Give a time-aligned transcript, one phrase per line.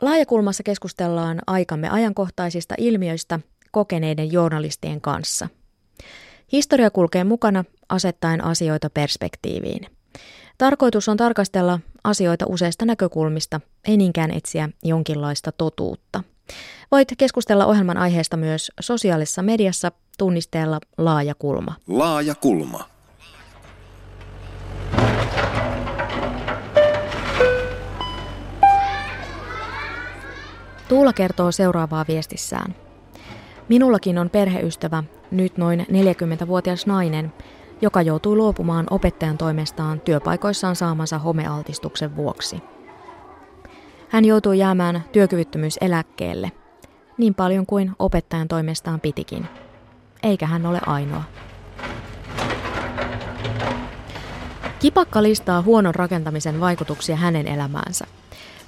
[0.00, 5.48] Laajakulmassa keskustellaan aikamme ajankohtaisista ilmiöistä kokeneiden journalistien kanssa.
[6.52, 9.86] Historia kulkee mukana asettaen asioita perspektiiviin.
[10.58, 16.22] Tarkoitus on tarkastella asioita useista näkökulmista, ei niinkään etsiä jonkinlaista totuutta.
[16.92, 21.74] Voit keskustella ohjelman aiheesta myös sosiaalisessa mediassa tunnisteella laaja kulma.
[21.88, 22.84] Laaja kulma.
[30.90, 32.74] Tuula kertoo seuraavaa viestissään.
[33.68, 37.32] Minullakin on perheystävä, nyt noin 40-vuotias nainen,
[37.80, 42.62] joka joutui luopumaan opettajan toimestaan työpaikoissaan saamansa homealtistuksen vuoksi.
[44.08, 46.52] Hän joutui jäämään työkyvyttömyyseläkkeelle,
[47.18, 49.46] niin paljon kuin opettajan toimestaan pitikin.
[50.22, 51.22] Eikä hän ole ainoa.
[54.78, 58.06] Kipakka listaa huonon rakentamisen vaikutuksia hänen elämäänsä.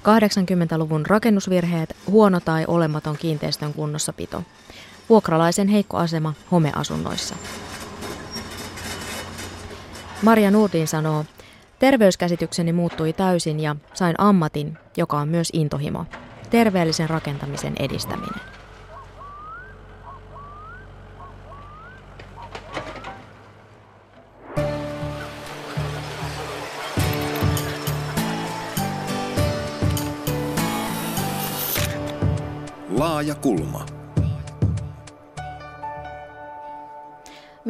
[0.03, 4.43] 80-luvun rakennusvirheet, huono tai olematon kiinteistön kunnossapito.
[5.09, 7.35] Vuokralaisen heikko asema homeasunnoissa.
[10.21, 11.25] Maria Nurdin sanoo,
[11.79, 16.05] terveyskäsitykseni muuttui täysin ja sain ammatin, joka on myös intohimo.
[16.49, 18.62] Terveellisen rakentamisen edistäminen.
[33.03, 33.85] Laaja kulma.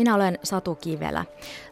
[0.04, 1.26] Minä olen Satu Kivelä.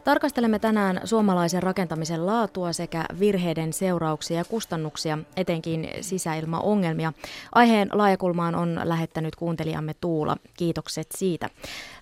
[0.04, 7.12] Tarkastelemme tänään suomalaisen rakentamisen laatua sekä virheiden seurauksia ja kustannuksia, etenkin sisäilmaongelmia.
[7.54, 10.36] Aiheen laajakulmaan on lähettänyt kuuntelijamme Tuula.
[10.56, 11.48] Kiitokset siitä.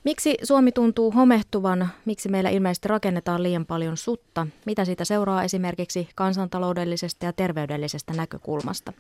[0.05, 1.89] Miksi Suomi tuntuu homehtuvan?
[2.05, 4.47] Miksi meillä ilmeisesti rakennetaan liian paljon sutta?
[4.67, 8.93] Mitä siitä seuraa esimerkiksi kansantaloudellisesta ja terveydellisestä näkökulmasta?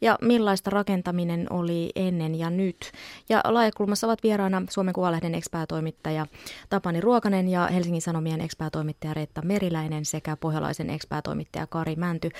[0.00, 2.92] Ja millaista rakentaminen oli ennen ja nyt?
[3.28, 6.26] Ja laajakulmassa ovat vieraana Suomen Kuvalehden ekspäätoimittaja
[6.72, 12.30] Tapani Ruokanen ja Helsingin Sanomien ekspäätoimittaja Reetta Meriläinen sekä pohjalaisen ekspäätoimittaja Kari Mänty.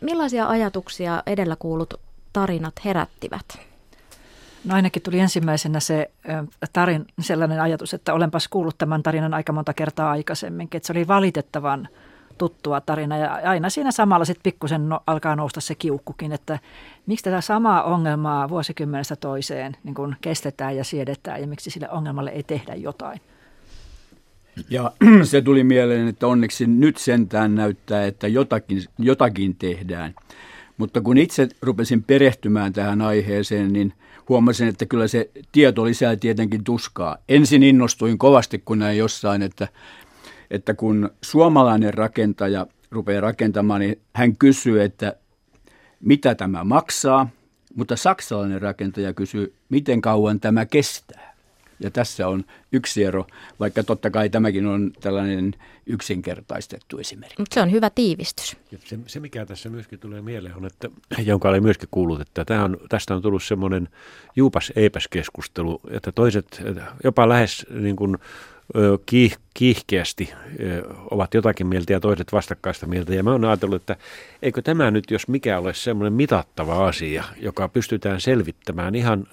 [0.00, 1.94] Millaisia ajatuksia edellä kuulut
[2.32, 3.58] tarinat herättivät?
[4.64, 6.10] No ainakin tuli ensimmäisenä se
[6.72, 10.76] tarin, sellainen ajatus, että olenpas kuullut tämän tarinan aika monta kertaa aikaisemminkin.
[10.76, 11.88] Että se oli valitettavan
[12.38, 16.58] tuttua tarina ja aina siinä samalla sitten pikkusen no, alkaa nousta se kiukkukin, että
[17.06, 22.30] miksi tätä samaa ongelmaa vuosikymmenestä toiseen niin kun kestetään ja siedetään ja miksi sille ongelmalle
[22.30, 23.20] ei tehdä jotain.
[24.70, 24.92] Ja
[25.22, 30.14] se tuli mieleen, että onneksi nyt sentään näyttää, että jotakin, jotakin tehdään.
[30.76, 33.92] Mutta kun itse rupesin perehtymään tähän aiheeseen, niin
[34.28, 37.18] huomasin, että kyllä se tieto lisää tietenkin tuskaa.
[37.28, 39.68] Ensin innostuin kovasti, kun näin jossain, että,
[40.50, 45.16] että kun suomalainen rakentaja rupeaa rakentamaan, niin hän kysyy, että
[46.00, 47.28] mitä tämä maksaa,
[47.74, 51.33] mutta saksalainen rakentaja kysyy, miten kauan tämä kestää.
[51.80, 53.26] Ja tässä on yksi ero,
[53.60, 55.54] vaikka totta kai tämäkin on tällainen
[55.86, 57.34] yksinkertaistettu esimerkki.
[57.38, 58.56] Mutta se on hyvä tiivistys.
[58.72, 62.44] Ja se, se, mikä tässä myöskin tulee mieleen on, että jonka olen myöskin kuullut, että
[62.44, 63.88] tämä on, tästä on tullut semmoinen
[64.36, 66.62] juupas eipäs keskustelu, että toiset
[67.04, 68.18] jopa lähes niin kuin,
[69.06, 70.32] kiih, kiihkeästi
[71.10, 73.14] ovat jotakin mieltä ja toiset vastakkaista mieltä.
[73.14, 73.96] Ja mä oon ajatellut, että
[74.42, 79.26] eikö tämä nyt, jos mikä ole semmoinen mitattava asia, joka pystytään selvittämään ihan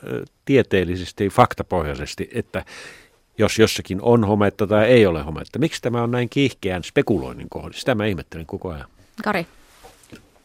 [0.46, 2.66] tieteellisesti, faktapohjaisesti, että
[3.38, 5.60] jos jossakin on hometta tai ei ole hometta.
[5.60, 7.78] Miksi tämä on näin kiihkeän spekuloinnin kohde?
[7.78, 8.88] Sitä mä ihmettelen koko ajan.
[9.24, 9.48] Kari.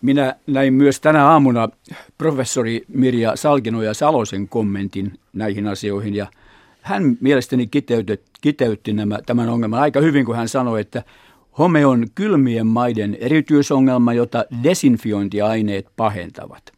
[0.02, 1.68] Minä näin myös tänä aamuna
[2.18, 6.26] professori Mirja Salkino ja Salosen kommentin näihin asioihin ja–
[6.86, 11.02] hän mielestäni kiteytti, kiteytti nämä, tämän ongelman aika hyvin, kun hän sanoi, että
[11.58, 16.72] home on kylmien maiden erityisongelma, jota desinfiointiaineet pahentavat.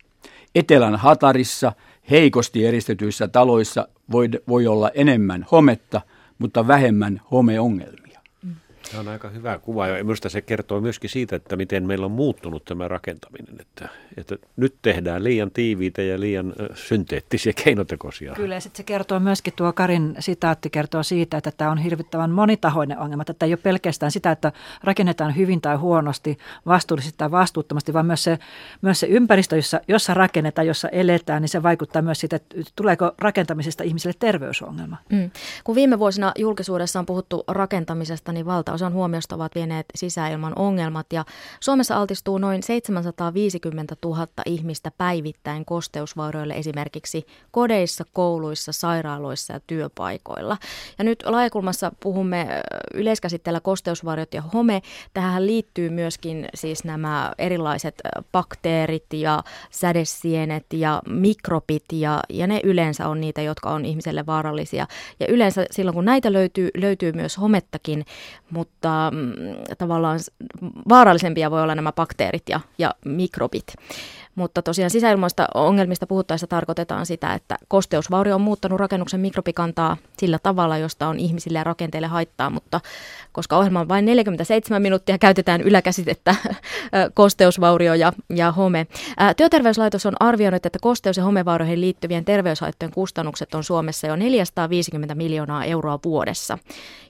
[0.54, 1.72] Etelän hatarissa,
[2.10, 6.00] heikosti eristetyissä taloissa voi, voi olla enemmän hometta,
[6.38, 8.07] mutta vähemmän homeongelmia.
[8.91, 12.12] Tämä on aika hyvä kuva ja minusta se kertoo myöskin siitä, että miten meillä on
[12.12, 13.60] muuttunut tämä rakentaminen.
[13.60, 18.33] Että, että nyt tehdään liian tiiviitä ja liian synteettisiä keinotekoisia.
[18.34, 22.30] Kyllä ja sitten se kertoo myöskin, tuo Karin sitaatti kertoo siitä, että tämä on hirvittävän
[22.30, 23.24] monitahoinen ongelma.
[23.28, 24.53] Että ei ole pelkästään sitä, että
[24.84, 28.39] rakennetaan hyvin tai huonosti, vastuullisesti tai vastuuttomasti, vaan myös se,
[28.83, 33.12] myös se ympäristö, jossa, jossa rakennetaan, jossa eletään, niin se vaikuttaa myös siitä, että tuleeko
[33.18, 34.97] rakentamisesta ihmisille terveysongelma.
[35.12, 35.30] Mm.
[35.65, 41.07] Kun viime vuosina julkisuudessa on puhuttu rakentamisesta, niin valtaosa osan huomiosta ovat vieneet sisäilman ongelmat
[41.13, 41.25] ja
[41.60, 50.57] Suomessa altistuu noin 750 000 ihmistä päivittäin kosteusvaurioille esimerkiksi kodeissa, kouluissa, sairaaloissa ja työpaikoilla.
[50.98, 52.48] Ja nyt laajakulmassa puhumme
[52.95, 54.83] yleiskäsitteellä kosteusvauriot ja home.
[55.15, 57.95] Tähän liittyy myöskin siis nämä erilaiset
[58.33, 64.86] bakteerit ja sädesienet ja mikrobit ja, ja ne yleensä on niitä, jotka on ihmiselle vaarallisia.
[65.21, 68.04] Ja yleensä silloin kun näitä löytyy, löytyy myös homettakin,
[68.51, 68.67] mutta
[69.10, 69.34] mm,
[69.78, 70.20] tavallaan
[70.88, 73.74] vaarallisempia voi olla nämä bakteerit ja, ja mikrobit.
[74.38, 80.78] Mutta tosiaan sisäilmoista ongelmista puhuttaessa tarkoitetaan sitä, että kosteusvaurio on muuttanut rakennuksen mikrobikantaa sillä tavalla,
[80.78, 82.80] josta on ihmisille ja rakenteille haittaa, mutta
[83.32, 86.34] koska ohjelma on vain 47 minuuttia, käytetään yläkäsitettä
[87.14, 88.86] kosteusvaurio ja, ja home.
[89.36, 95.64] Työterveyslaitos on arvioinut, että kosteus- ja homevaurioihin liittyvien terveyshaittojen kustannukset on Suomessa jo 450 miljoonaa
[95.64, 96.58] euroa vuodessa.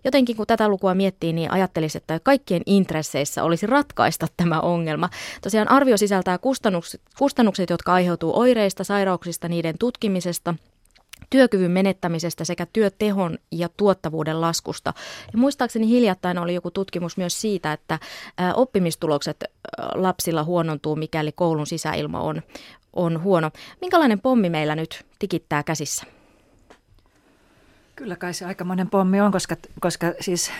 [0.04, 5.08] Jotenkin kun tätä lukua miettii, niin ajattelisi, että kaikkien intresseissä olisi ratkaista tämä ongelma.
[5.42, 10.54] Tosiaan arvio sisältää kustannukset, kustannukset jotka aiheutuu oireista, sairauksista, niiden tutkimisesta–
[11.30, 14.94] työkyvyn menettämisestä sekä työtehon ja tuottavuuden laskusta.
[15.32, 17.98] Ja muistaakseni hiljattain oli joku tutkimus myös siitä, että
[18.54, 19.44] oppimistulokset
[19.94, 22.42] lapsilla huonontuu, mikäli koulun sisäilma on,
[22.92, 23.50] on huono.
[23.80, 26.04] Minkälainen pommi meillä nyt tikittää käsissä?
[27.96, 30.52] Kyllä kai se aikamoinen pommi on, koska, koska siis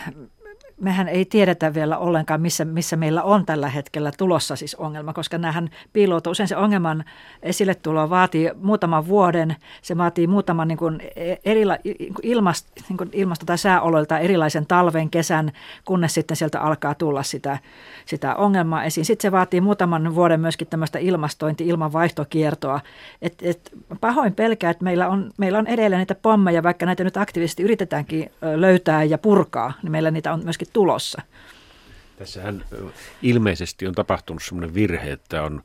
[0.79, 5.37] mehän ei tiedetä vielä ollenkaan, missä, missä meillä on tällä hetkellä tulossa siis ongelma, koska
[5.37, 6.31] näähän piiloutuu.
[6.31, 7.03] Usein se ongelman
[7.43, 10.99] esille tulo vaatii muutaman vuoden, se vaatii muutaman niin kuin
[11.45, 11.77] erila,
[12.23, 15.51] ilmast, niin kuin ilmasto- tai sääoloilta erilaisen talven, kesän,
[15.85, 17.57] kunnes sitten sieltä alkaa tulla sitä,
[18.05, 19.05] sitä ongelmaa esiin.
[19.05, 22.79] Sitten se vaatii muutaman vuoden myöskin tämmöistä ilmastointi, ilmanvaihtokiertoa.
[23.21, 23.71] Et, et
[24.01, 28.31] pahoin pelkää, että meillä on, meillä on edelleen niitä pommeja, vaikka näitä nyt aktiivisesti yritetäänkin
[28.55, 31.21] löytää ja purkaa, niin meillä niitä on myöskin tulossa.
[32.17, 32.65] Tässähän
[33.21, 35.63] ilmeisesti on tapahtunut sellainen virhe, että on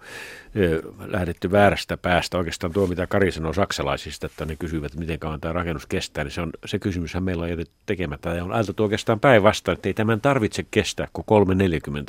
[1.06, 2.38] lähdetty väärästä päästä.
[2.38, 6.24] Oikeastaan tuo, mitä Kari sanoi saksalaisista, että ne kysyvät, että miten kauan tämä rakennus kestää,
[6.24, 8.34] niin se, on, se kysymyshän meillä on jätetty tekemättä.
[8.34, 11.46] Ja on ajateltu oikeastaan päinvastoin, että ei tämän tarvitse kestää kuin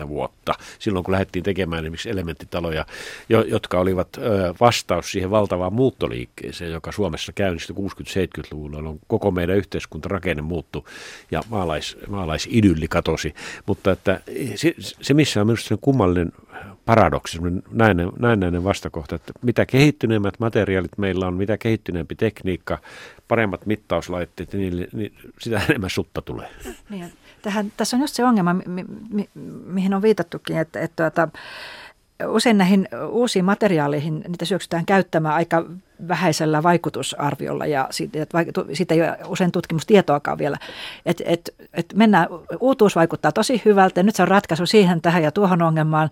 [0.03, 0.53] 3-40 vuotta.
[0.79, 2.85] Silloin kun lähdettiin tekemään esimerkiksi elementtitaloja,
[3.29, 4.09] jotka olivat
[4.61, 10.87] vastaus siihen valtavaan muuttoliikkeeseen, joka Suomessa käynnistyi 60-70-luvulla, on koko meidän yhteiskuntarakenne muuttu
[11.31, 13.33] ja maalais, maalaisidylli katosi.
[13.65, 14.21] Mutta että
[14.55, 16.31] se, se missä on minusta kummallinen
[16.85, 17.39] paradoksi,
[17.71, 22.77] näinen, näinen vastakohta, että mitä kehittyneemmät materiaalit meillä on, mitä kehittyneempi tekniikka,
[23.27, 26.49] paremmat mittauslaitteet, niin, niin sitä enemmän sutta tulee.
[26.89, 29.29] Niin, tähän, tässä on just se ongelma, mi, mi,
[29.65, 31.27] mihin on viitattukin, että, että, että
[32.27, 35.65] usein näihin uusiin materiaaleihin niitä syöksytään käyttämään aika
[36.07, 38.19] vähäisellä vaikutusarviolla ja siitä,
[38.73, 40.57] siitä ei ole usein tutkimustietoakaan vielä.
[41.05, 42.27] Et, et, et mennään,
[42.59, 46.09] uutuus vaikuttaa tosi hyvältä ja nyt se on ratkaisu siihen, tähän ja tuohon ongelmaan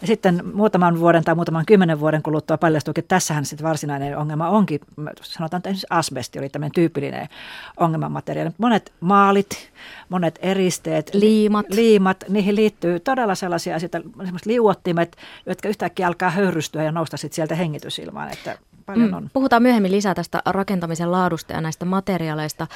[0.00, 4.48] ja sitten muutaman vuoden tai muutaman kymmenen vuoden kuluttua paljastui, että tässähän sitten varsinainen ongelma
[4.48, 4.80] onkin,
[5.22, 7.28] sanotaan, että asbesti oli tämmöinen tyypillinen
[7.76, 8.50] ongelmamateriaali.
[8.58, 9.70] Monet maalit,
[10.08, 14.00] monet eristeet, liimat, liimat niihin liittyy todella sellaisia asioita,
[14.44, 15.16] liuottimet,
[15.46, 18.32] jotka yhtäkkiä alkaa höyrystyä ja nousta sitten sieltä hengitysilmaan.
[18.32, 19.30] Että paljon mm, on.
[19.32, 22.66] Puhutaan myöhemmin lisää tästä rakentamisen laadusta ja näistä materiaaleista.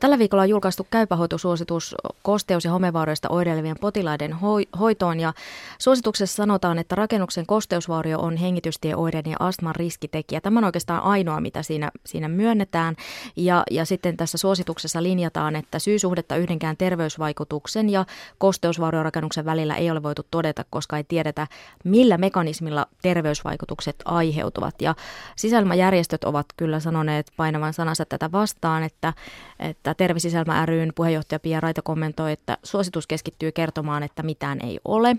[0.00, 4.36] Tällä viikolla on julkaistu käypähoitosuositus kosteus- ja homevaurioista oireilevien potilaiden
[4.80, 5.20] hoitoon.
[5.20, 5.32] Ja
[5.78, 10.40] suosituksessa sanotaan, että rakennuksen kosteusvaurio on hengitystieoireiden ja astman riskitekijä.
[10.40, 12.96] Tämä on oikeastaan ainoa, mitä siinä, siinä myönnetään.
[13.36, 18.04] Ja, ja sitten tässä suosituksessa linjataan, että syysuhdetta yhdenkään terveysvaikutuksen ja
[18.38, 21.46] kosteusvauriorakennuksen välillä ei ole voitu todeta, koska ei tiedetä,
[21.84, 24.74] millä mekanismilla terveysvaikutukset aiheutuvat.
[24.82, 24.94] Ja
[25.36, 29.12] Sisäilmajärjestöt ovat kyllä sanoneet painavan sanansa tätä vastaan, että,
[29.58, 35.16] että Tervesisäilmä ryn puheenjohtaja Pia Raita kommentoi, että suositus keskittyy kertomaan, että mitään ei ole.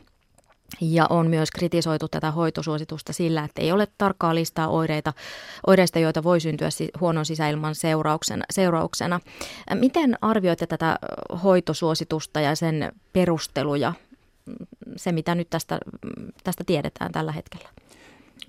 [0.81, 5.13] Ja on myös kritisoitu tätä hoitosuositusta sillä, että ei ole tarkkaa listaa oireita,
[5.67, 6.69] oireista, joita voi syntyä
[6.99, 8.45] huonon sisäilman seurauksena.
[8.49, 9.19] seurauksena.
[9.73, 10.99] Miten arvioitte tätä
[11.43, 13.93] hoitosuositusta ja sen perusteluja,
[14.95, 15.79] se mitä nyt tästä,
[16.43, 17.69] tästä tiedetään tällä hetkellä?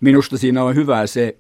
[0.01, 1.37] Minusta siinä on hyvä se,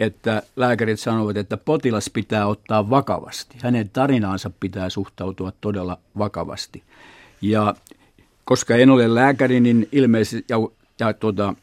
[0.00, 3.56] että lääkärit sanovat, että potilas pitää ottaa vakavasti.
[3.62, 6.82] Hänen tarinaansa pitää suhtautua todella vakavasti.
[7.42, 7.74] Ja
[8.44, 10.56] koska en ole lääkäri, niin ilmeisesti, ja,
[11.00, 11.54] ja tuota,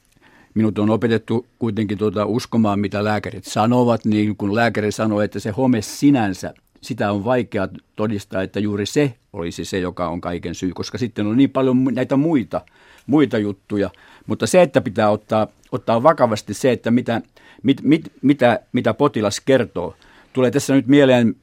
[0.54, 5.50] minut on opetettu kuitenkin tuota, uskomaan, mitä lääkärit sanovat, niin kun lääkäri sanoo, että se
[5.50, 10.72] home sinänsä, sitä on vaikea todistaa, että juuri se olisi se, joka on kaiken syy,
[10.74, 12.62] koska sitten on niin paljon näitä muita,
[13.08, 13.90] muita juttuja.
[14.28, 17.22] Mutta se, että pitää ottaa, ottaa vakavasti se, että mitä,
[17.68, 19.96] mit, mit, mitä, mitä potilas kertoo.
[20.34, 21.36] Tulee tässä nyt mieleen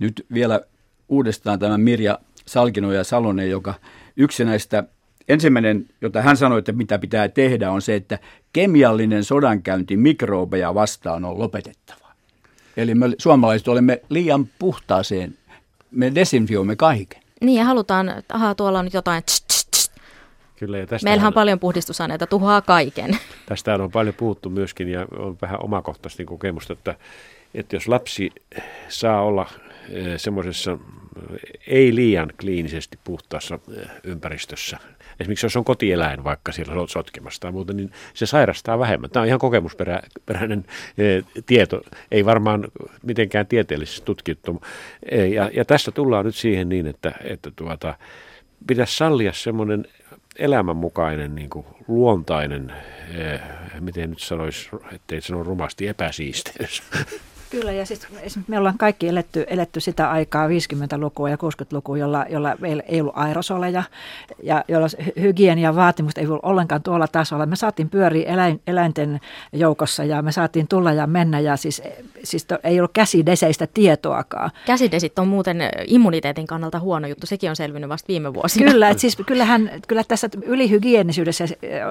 [0.00, 0.60] nyt vielä
[1.08, 3.74] uudestaan tämä Mirja Salkino ja Salonen, joka
[4.16, 4.84] yksi näistä,
[5.28, 8.18] ensimmäinen, jota hän sanoi, että mitä pitää tehdä, on se, että
[8.52, 12.08] kemiallinen sodankäynti mikrobeja vastaan on lopetettava.
[12.76, 15.34] Eli me suomalaiset olemme liian puhtaaseen,
[15.90, 17.22] me desinfioimme kaiken.
[17.40, 19.49] Niin ja halutaan, ahaa, tuolla on nyt jotain tss.
[20.60, 23.10] Kyllä, ja tästä Meillähän on paljon puhdistusaineita, tuhoaa kaiken.
[23.46, 26.94] Tästä on paljon puhuttu myöskin ja on vähän omakohtaisesti kokemusta, että,
[27.54, 28.30] että jos lapsi
[28.88, 29.46] saa olla
[29.88, 30.78] eh, semmoisessa eh,
[31.66, 34.78] ei liian kliinisesti puhtaassa eh, ympäristössä,
[35.20, 39.10] esimerkiksi jos on kotieläin vaikka siellä sotkemassa tai muuta, niin se sairastaa vähemmän.
[39.10, 40.64] Tämä on ihan kokemusperäinen
[41.46, 42.68] tieto, ei varmaan
[43.02, 44.62] mitenkään tieteellisesti tutkittu.
[45.34, 47.94] Ja, ja tässä tullaan nyt siihen niin, että, että tuota,
[48.66, 49.86] pitäisi sallia semmoinen
[50.38, 52.72] elämänmukainen, niin kuin luontainen,
[53.14, 53.40] eh,
[53.80, 56.82] miten nyt sanoisi, ettei sano rumasti, epäsiisteys.
[57.50, 58.08] Kyllä, ja siis
[58.48, 63.16] me ollaan kaikki eletty, eletty sitä aikaa 50-lukua ja 60-lukua, jolla, jolla meillä ei ollut
[63.16, 63.82] aerosoleja
[64.42, 64.86] ja jolla
[65.20, 67.46] hygienia vaatimus ei ollut ollenkaan tuolla tasolla.
[67.46, 69.20] Me saatiin pyöriä eläin, eläinten
[69.52, 71.82] joukossa ja me saatiin tulla ja mennä ja siis,
[72.24, 74.50] siis to, ei ollut käsideseistä tietoakaan.
[74.66, 78.72] Käsidesit on muuten immuniteetin kannalta huono juttu, sekin on selvinnyt vasta viime vuosina.
[78.72, 81.44] Kyllä, että siis kyllähän, kyllä tässä ylihygienisyydessä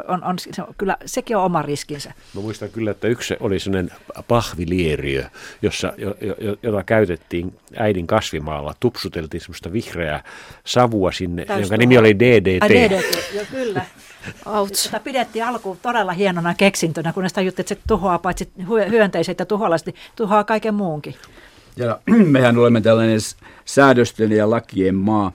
[0.07, 2.13] on, on, se, kyllä sekin on oma riskinsä.
[2.35, 3.91] Mä muistan kyllä, että yksi oli sellainen
[4.27, 5.29] pahvilieriö,
[5.61, 8.73] jossa, jo, jo, jota käytettiin äidin kasvimaalla.
[8.79, 10.23] Tupsuteltiin semmoista vihreää
[10.65, 12.61] savua sinne, Täys jonka nimi oli DDT.
[12.61, 13.85] Ai, DDT, jo, kyllä.
[14.45, 14.83] Outs.
[14.83, 18.51] Sitä pidettiin alkuun todella hienona keksintönä, kun sitä juttu, että se tuhoaa paitsi
[18.89, 21.15] hyönteiset ja tuholaiset, niin tuhoaa kaiken muunkin.
[21.77, 21.99] Ja
[22.35, 23.19] mehän olemme tällainen
[23.65, 25.31] säädösten ja lakien maa.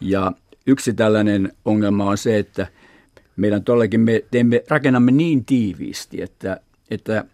[0.00, 0.32] Ja
[0.66, 2.66] yksi tällainen ongelma on se, että
[3.36, 6.60] meidän todellakin me teemme, rakennamme niin tiiviisti, että,
[6.90, 7.24] että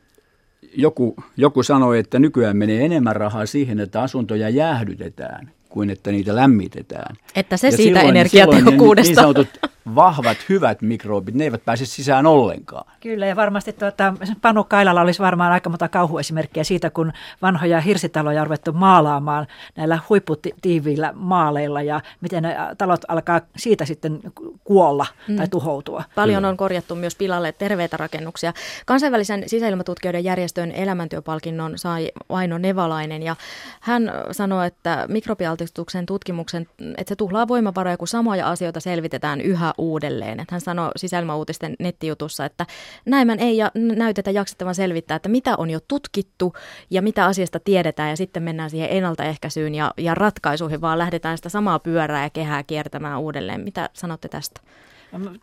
[0.77, 6.37] joku, joku sanoi, että nykyään menee enemmän rahaa siihen, että asuntoja jäähdytetään kuin että niitä
[6.37, 7.17] lämmitetään.
[7.37, 9.15] Että se ja siitä silloin, energiatehokkuudesta.
[9.15, 12.93] Silloin niin sanotut vahvat, hyvät mikrobit, ne eivät pääse sisään ollenkaan.
[13.01, 17.13] Kyllä, ja varmasti tuota, Panu Kailalla olisi varmaan aika monta kauhuesimerkkiä siitä, kun
[17.43, 24.21] vanhoja hirsitaloja on ruvettu maalaamaan näillä huipputiiviillä maaleilla, ja miten ne talot alkaa siitä sitten
[24.65, 25.37] kuolla mm.
[25.37, 26.05] tai tuhoutua.
[26.15, 26.49] Paljon Kyllä.
[26.49, 28.53] on korjattu myös pilalle terveitä rakennuksia.
[28.87, 33.37] Kansainvälisen sisäilmatutkijoiden järjestön elämäntyöpalkinnon sai Aino Nevalainen, ja
[33.81, 40.41] hän sanoi, että mikrobialtistuksen tutkimuksen, että se tuhlaa voimavaroja, kun samoja asioita selvitetään yhä uudelleen.
[40.41, 42.67] Että hän sanoi sisäilmauutisten nettijutussa, että
[43.07, 46.53] näin ei ja näytetä jaksettavan selvittää, että mitä on jo tutkittu
[46.91, 51.49] ja mitä asiasta tiedetään ja sitten mennään siihen ennaltaehkäisyyn ja, ja ratkaisuihin, vaan lähdetään sitä
[51.49, 53.61] samaa pyörää ja kehää kiertämään uudelleen.
[53.61, 54.61] Mitä sanotte tästä?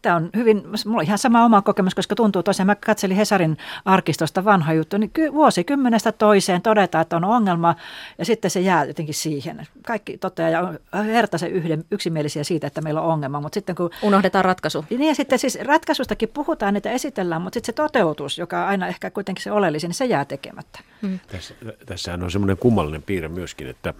[0.01, 3.57] Tämä on hyvin, mulla on ihan sama oma kokemus, koska tuntuu tosiaan, mä katselin Hesarin
[3.85, 7.75] arkistosta vanha juttu, niin vuosikymmenestä toiseen todetaan, että on ongelma
[8.17, 9.67] ja sitten se jää jotenkin siihen.
[9.87, 10.73] Kaikki toteaa ja
[11.03, 13.89] hertaisen yhden, yksimielisiä siitä, että meillä on ongelma, mutta sitten kun...
[14.01, 14.85] Unohdetaan ratkaisu.
[14.89, 18.87] Niin ja sitten siis ratkaisustakin puhutaan, niitä esitellään, mutta sitten se toteutus, joka on aina
[18.87, 20.79] ehkä kuitenkin se oleellisin, niin se jää tekemättä.
[21.01, 21.19] Hmm.
[21.27, 21.53] Tässä,
[21.85, 23.93] tässähän on semmoinen kummallinen piirre myöskin, että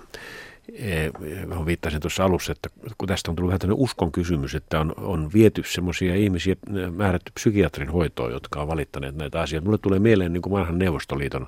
[1.49, 4.93] johon viittasin tuossa alussa, että kun tästä on tullut vähän tämmöinen uskon kysymys, että on,
[4.97, 6.55] on viety semmoisia ihmisiä
[6.91, 9.65] määrätty psykiatrin hoitoon, jotka on valittaneet näitä asioita.
[9.65, 11.47] Mulle tulee mieleen niin kuin vanhan Neuvostoliiton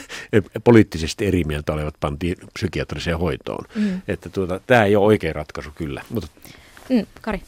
[0.64, 3.64] poliittisesti eri mieltä olevat pantiin psykiatriseen hoitoon.
[3.74, 4.00] Mm.
[4.08, 6.02] Että tuota, tämä ei ole oikea ratkaisu kyllä.
[6.10, 6.28] Mutta...
[6.88, 7.42] Mm, Kari.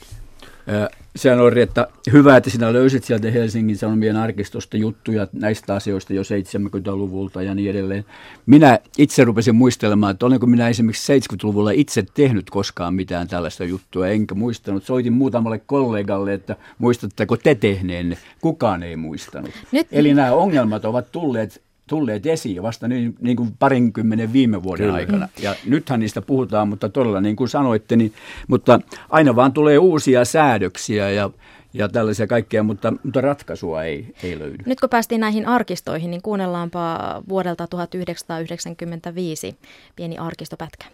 [1.17, 6.23] Sehän oli, että hyvä, että sinä löysit sieltä Helsingin Sanomien arkistosta juttuja näistä asioista jo
[6.23, 8.05] 70-luvulta ja niin edelleen.
[8.47, 14.09] Minä itse rupesin muistelemaan, että olenko minä esimerkiksi 70-luvulla itse tehnyt koskaan mitään tällaista juttua,
[14.09, 14.85] enkä muistanut.
[14.85, 18.19] Soitin muutamalle kollegalle, että muistatteko te tehneenne.
[18.41, 19.51] Kukaan ei muistanut.
[19.73, 19.87] Nyt...
[19.93, 24.97] Eli nämä ongelmat ovat tulleet tulleet esiin vasta niin, niin kuin parinkymmenen viime vuoden Kyllä.
[24.97, 25.29] aikana.
[25.39, 28.13] Ja nythän niistä puhutaan, mutta todella niin kuin sanoitte, niin,
[28.49, 28.81] mutta
[29.11, 31.31] aina vaan tulee uusia säädöksiä ja,
[31.75, 34.65] ja tällaisia kaikkea, mutta, mutta ratkaisua ei, ei löydy.
[34.67, 39.57] Nyt kun päästiin näihin arkistoihin, niin kuunnellaanpa vuodelta 1995
[39.97, 40.87] pieni arkistopätkä.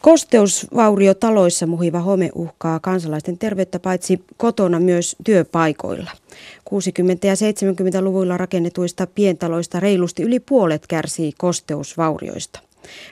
[0.00, 6.10] Kosteusvauriotaloissa muhiva home uhkaa kansalaisten terveyttä paitsi kotona myös työpaikoilla.
[6.10, 6.76] 60-
[7.22, 12.60] ja 70-luvuilla rakennetuista pientaloista reilusti yli puolet kärsii kosteusvaurioista.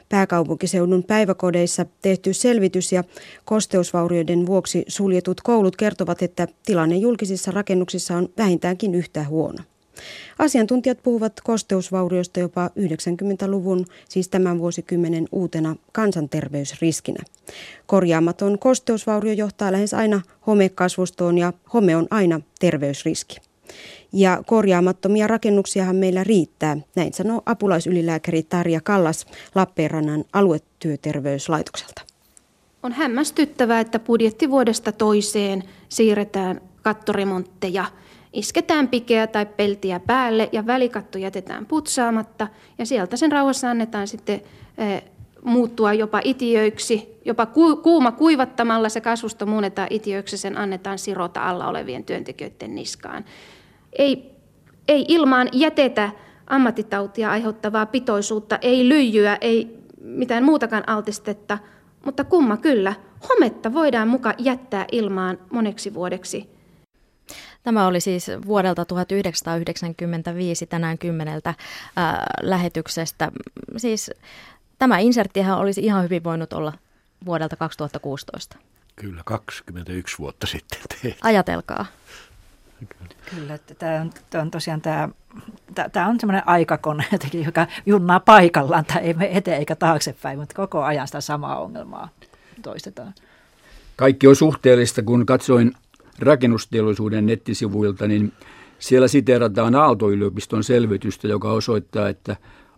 [0.08, 3.04] Pääkaupunkiseudun päiväkodeissa tehty selvitys ja
[3.44, 9.58] kosteusvaurioiden vuoksi suljetut koulut kertovat, että tilanne julkisissa rakennuksissa on vähintäänkin yhtä huono.
[10.38, 17.22] Asiantuntijat puhuvat kosteusvaurioista jopa 90-luvun, siis tämän vuosikymmenen uutena kansanterveysriskinä.
[17.86, 23.36] Korjaamaton kosteusvaurio johtaa lähes aina homekasvustoon ja home on aina terveysriski.
[24.12, 32.02] Ja korjaamattomia rakennuksiahan meillä riittää, näin sanoo apulaisylilääkäri Tarja Kallas Lappeenrannan aluetyöterveyslaitokselta.
[32.82, 37.84] On hämmästyttävää, että budjettivuodesta toiseen siirretään kattoremontteja,
[38.32, 44.40] isketään pikeä tai peltiä päälle ja välikatto jätetään putsaamatta ja sieltä sen rauhassa annetaan sitten
[45.44, 47.46] muuttua jopa itiöiksi, jopa
[47.82, 53.24] kuuma kuivattamalla se kasvusto muunnetaan itiöiksi, sen annetaan sirota alla olevien työntekijöiden niskaan.
[53.92, 54.32] Ei,
[54.88, 56.10] ei ilmaan jätetä
[56.46, 61.58] ammattitautia aiheuttavaa pitoisuutta, ei lyijyä, ei mitään muutakaan altistetta,
[62.04, 62.94] mutta kumma kyllä,
[63.28, 66.57] hometta voidaan muka jättää ilmaan moneksi vuodeksi.
[67.62, 71.54] Tämä oli siis vuodelta 1995 tänään kymmeneltä
[71.96, 73.32] ää, lähetyksestä.
[73.76, 74.10] Siis
[74.78, 76.72] tämä inserttihän olisi ihan hyvin voinut olla
[77.24, 78.56] vuodelta 2016.
[78.96, 81.18] Kyllä, 21 vuotta sitten tehty.
[81.22, 81.86] Ajatelkaa.
[83.30, 85.08] Kyllä, että tämä on, tämä on tosiaan tämä,
[85.92, 88.84] tämä on semmoinen aikakone jotenkin, joka junnaa paikallaan.
[88.84, 92.08] Tämä ei mene eteen eikä taaksepäin, mutta koko ajan sitä samaa ongelmaa
[92.62, 93.14] toistetaan.
[93.96, 95.72] Kaikki on suhteellista, kun katsoin
[96.18, 98.32] rakennusteollisuuden nettisivuilta, niin
[98.78, 102.36] siellä siteerataan Aalto-yliopiston selvitystä, joka osoittaa, että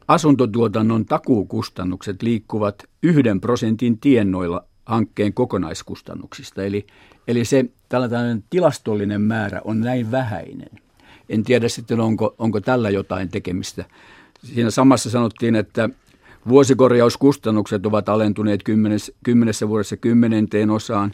[0.09, 6.65] asuntotuotannon takuukustannukset liikkuvat yhden prosentin tiennoilla hankkeen kokonaiskustannuksista.
[6.65, 6.87] Eli,
[7.29, 10.71] eli se tällainen tilastollinen määrä on näin vähäinen.
[11.29, 13.85] En tiedä sitten, onko, onko tällä jotain tekemistä.
[14.45, 15.89] Siinä samassa sanottiin, että
[16.49, 21.13] vuosikorjauskustannukset ovat alentuneet kymmenes, kymmenessä vuodessa kymmenenteen osaan.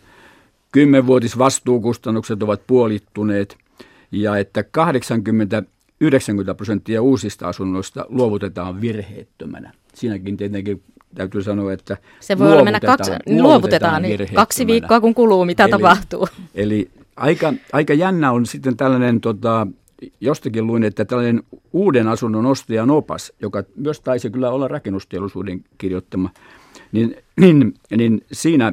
[0.76, 3.58] Kymmenvuotisvastuukustannukset ovat puolittuneet
[4.12, 5.62] ja että 80
[6.00, 9.72] 90 prosenttia uusista asunnoista luovutetaan virheettömänä.
[9.94, 10.82] Siinäkin tietenkin
[11.14, 15.44] täytyy sanoa, että Se voi olla mennä kaksi, luovutetaan, luovutetaan niin kaksi viikkoa kun kuluu,
[15.44, 16.28] mitä eli, tapahtuu.
[16.54, 19.66] Eli aika, aika jännä on sitten tällainen, tota,
[20.20, 21.42] jostakin luin, että tällainen
[21.72, 26.30] uuden asunnon ostajan opas, joka myös taisi kyllä olla rakennusteollisuuden kirjoittama,
[26.92, 28.72] niin, niin, niin siinä,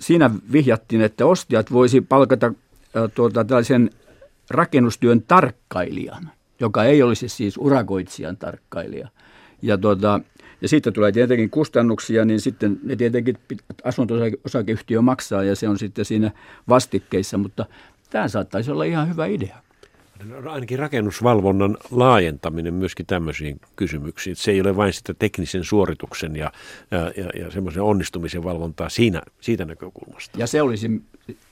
[0.00, 3.90] siinä vihjattiin, että ostajat voisi palkata äh, tuota, tällaisen
[4.50, 6.30] rakennustyön tarkkailijan,
[6.60, 9.08] joka ei olisi siis urakoitsijan tarkkailija.
[9.62, 10.20] Ja, tuota,
[10.60, 13.36] ja siitä tulee tietenkin kustannuksia, niin sitten ne tietenkin
[13.84, 16.30] asunto-osakeyhtiö maksaa ja se on sitten siinä
[16.68, 17.66] vastikkeissa, mutta
[18.10, 19.56] tämä saattaisi olla ihan hyvä idea.
[20.50, 24.36] Ainakin rakennusvalvonnan laajentaminen myöskin tämmöisiin kysymyksiin.
[24.36, 26.52] Se ei ole vain sitä teknisen suorituksen ja,
[26.90, 30.38] ja, ja, ja semmoisen onnistumisen valvontaa siinä, siitä näkökulmasta.
[30.38, 31.02] Ja se olisi,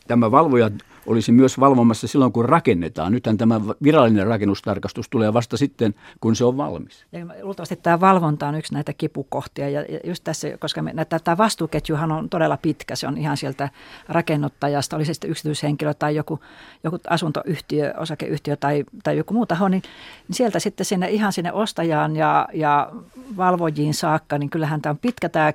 [0.06, 0.70] tämä valvoja
[1.08, 3.12] olisi myös valvomassa silloin, kun rakennetaan.
[3.12, 7.06] Nythän tämä virallinen rakennustarkastus tulee vasta sitten, kun se on valmis.
[7.12, 9.68] Ja luultavasti tämä valvonta on yksi näitä kipukohtia.
[9.68, 10.94] Ja just tässä, koska me,
[11.24, 12.96] tämä vastuuketjuhan on todella pitkä.
[12.96, 13.68] Se on ihan sieltä
[14.08, 16.40] rakennuttajasta, oli se sitten yksityishenkilö tai joku,
[16.84, 19.82] joku asuntoyhtiö, osakeyhtiö tai, tai joku muu taho, niin,
[20.28, 22.92] niin sieltä sitten sinne ihan sinne ostajaan ja, ja
[23.36, 25.52] valvojiin saakka, niin kyllähän tämä on pitkä tämä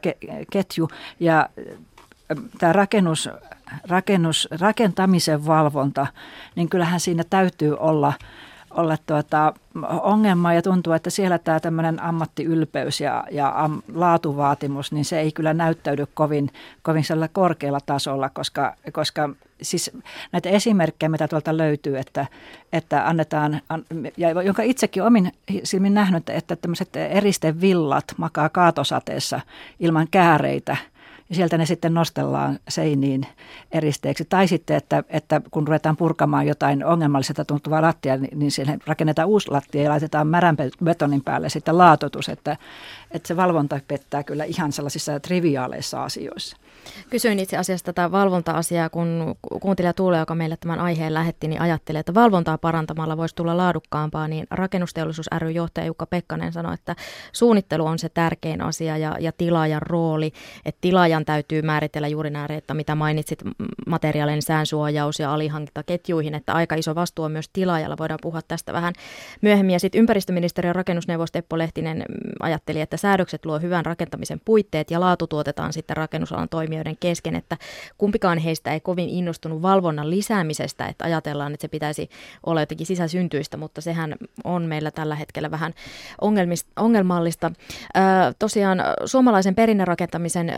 [0.52, 0.88] ketju.
[1.20, 1.50] Ja
[2.58, 3.30] tämä rakennus,
[3.88, 6.08] rakennus, rakentamisen valvonta,
[6.56, 8.14] niin kyllähän siinä täytyy olla,
[8.72, 9.54] olla tuota,
[10.02, 10.54] ongelma.
[10.54, 15.54] Ja tuntuu, että siellä tämä tämmöinen ammattiylpeys ja, ja am, laatuvaatimus, niin se ei kyllä
[15.54, 16.50] näyttäydy kovin,
[16.82, 19.30] kovin korkealla tasolla, koska, koska
[19.62, 19.92] siis
[20.32, 22.28] näitä esimerkkejä, mitä tuolta löytyy, että,
[22.74, 23.62] että annetaan,
[24.18, 25.32] ja jonka itsekin omin
[25.64, 29.42] silmin nähnyt, että tämmöiset eristevillat makaa kaatosateessa
[29.80, 30.78] ilman kääreitä–
[31.36, 33.26] sieltä ne sitten nostellaan seiniin
[33.72, 34.26] eristeeksi.
[34.26, 39.28] Tai sitten, että, että kun ruvetaan purkamaan jotain ongelmalliselta tuntuvaa lattia, niin, niin siihen rakennetaan
[39.28, 42.58] uusi lattia ja laitetaan märän betonin päälle sitten laatotus, että,
[43.12, 46.58] että se valvonta pettää kyllä ihan sellaisissa triviaaleissa asioissa.
[47.10, 51.98] Kysyin itse asiassa tätä valvonta-asiaa, kun kuuntelija Tuule, joka meille tämän aiheen lähetti, niin ajatteli,
[51.98, 56.96] että valvontaa parantamalla voisi tulla laadukkaampaa, niin rakennusteollisuus ry johtaja Jukka Pekkanen sanoi, että
[57.32, 60.34] suunnittelu on se tärkein asia ja, ja tilaajan rooli,
[60.66, 63.40] että tilaajan täytyy määritellä juuri nämä, että mitä mainitsit,
[63.88, 68.94] materiaalien säänsuojaus ja alihankintaketjuihin, että aika iso vastuu on myös tilaajalla, voidaan puhua tästä vähän
[69.42, 69.74] myöhemmin.
[69.74, 72.06] Ja sitten ympäristöministeriön rakennusneuvos Teppo Lehtinen
[72.40, 77.58] ajatteli, että säädökset luo hyvän rakentamisen puitteet ja laatu tuotetaan sitten rakennusalan toimijoiden kesken, että
[77.98, 82.10] kumpikaan heistä ei kovin innostunut valvonnan lisäämisestä, että ajatellaan, että se pitäisi
[82.46, 85.74] olla jotenkin sisäsyntyistä, mutta sehän on meillä tällä hetkellä vähän
[86.78, 87.52] ongelmallista.
[88.40, 90.54] tosiaan suomalaisen perinnerakentamisen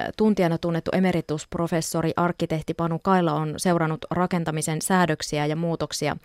[0.46, 6.16] tuntijana tunnettu emeritusprofessori, arkkitehti Panu Kaila on seurannut rakentamisen säädöksiä ja muutoksia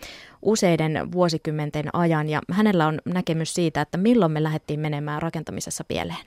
[0.41, 6.25] useiden vuosikymmenten ajan ja hänellä on näkemys siitä, että milloin me lähdettiin menemään rakentamisessa pieleen.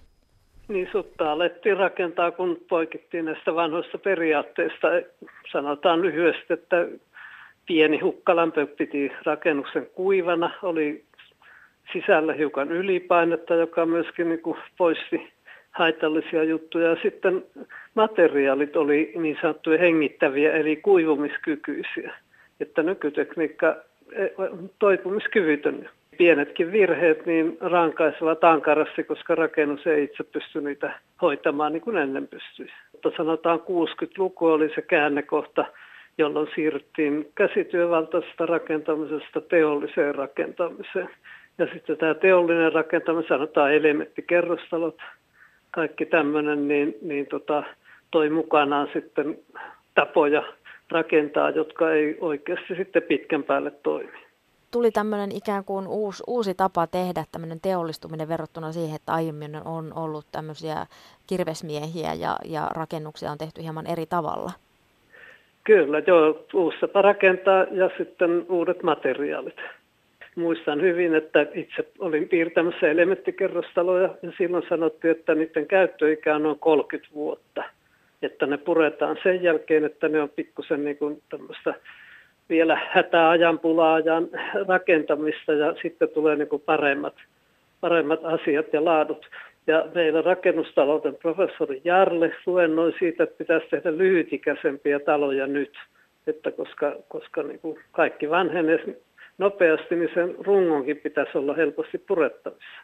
[0.68, 4.88] Niin sutta alettiin rakentaa, kun poikittiin näistä vanhoista periaatteista.
[5.52, 6.86] Sanotaan lyhyesti, että
[7.66, 11.04] pieni hukkalämpö piti rakennuksen kuivana, oli
[11.92, 15.33] sisällä hiukan ylipainetta, joka myöskin niin kuin poisti
[15.74, 16.88] haitallisia juttuja.
[16.88, 17.44] Ja sitten
[17.94, 22.14] materiaalit oli niin sanottuja hengittäviä, eli kuivumiskykyisiä.
[22.60, 23.76] Että nykytekniikka
[24.12, 24.26] e,
[24.78, 25.88] toipumiskyvytön.
[26.18, 32.28] Pienetkin virheet niin rankaisevat ankarasti, koska rakennus ei itse pysty niitä hoitamaan niin kuin ennen
[32.28, 32.72] pystyisi.
[32.92, 35.64] Mutta sanotaan 60-luku oli se käännekohta,
[36.18, 41.08] jolloin siirryttiin käsityövaltaisesta rakentamisesta teolliseen rakentamiseen.
[41.58, 44.98] Ja sitten tämä teollinen rakentaminen, sanotaan elementtikerrostalot,
[45.74, 47.62] kaikki tämmöinen, niin, niin tota,
[48.10, 49.38] toi mukanaan sitten
[49.94, 50.42] tapoja
[50.90, 54.24] rakentaa, jotka ei oikeasti sitten pitkän päälle toimi.
[54.70, 59.92] Tuli tämmöinen ikään kuin uusi, uusi tapa tehdä tämmöinen teollistuminen verrattuna siihen, että aiemmin on
[59.96, 60.86] ollut tämmöisiä
[61.26, 64.52] kirvesmiehiä ja, ja rakennuksia on tehty hieman eri tavalla.
[65.64, 69.56] Kyllä, joo, uusi tapa rakentaa ja sitten uudet materiaalit
[70.36, 76.58] muistan hyvin, että itse olin piirtämässä elementtikerrostaloja ja silloin sanottiin, että niiden käyttöikä on noin
[76.58, 77.64] 30 vuotta.
[78.22, 81.74] Että ne puretaan sen jälkeen, että ne on pikkusen niin kuin tämmöistä
[82.48, 84.28] vielä hätäajan pulaajan
[84.68, 87.14] rakentamista ja sitten tulee niin kuin paremmat,
[87.80, 89.26] paremmat asiat ja laadut.
[89.66, 95.72] Ja meillä rakennustalouden professori Jarle luennoi siitä, että pitäisi tehdä lyhytikäisempiä taloja nyt,
[96.26, 98.96] että koska, koska niin kuin kaikki vanhenee
[99.38, 102.80] nopeasti, niin sen rungonkin pitäisi olla helposti purettavissa.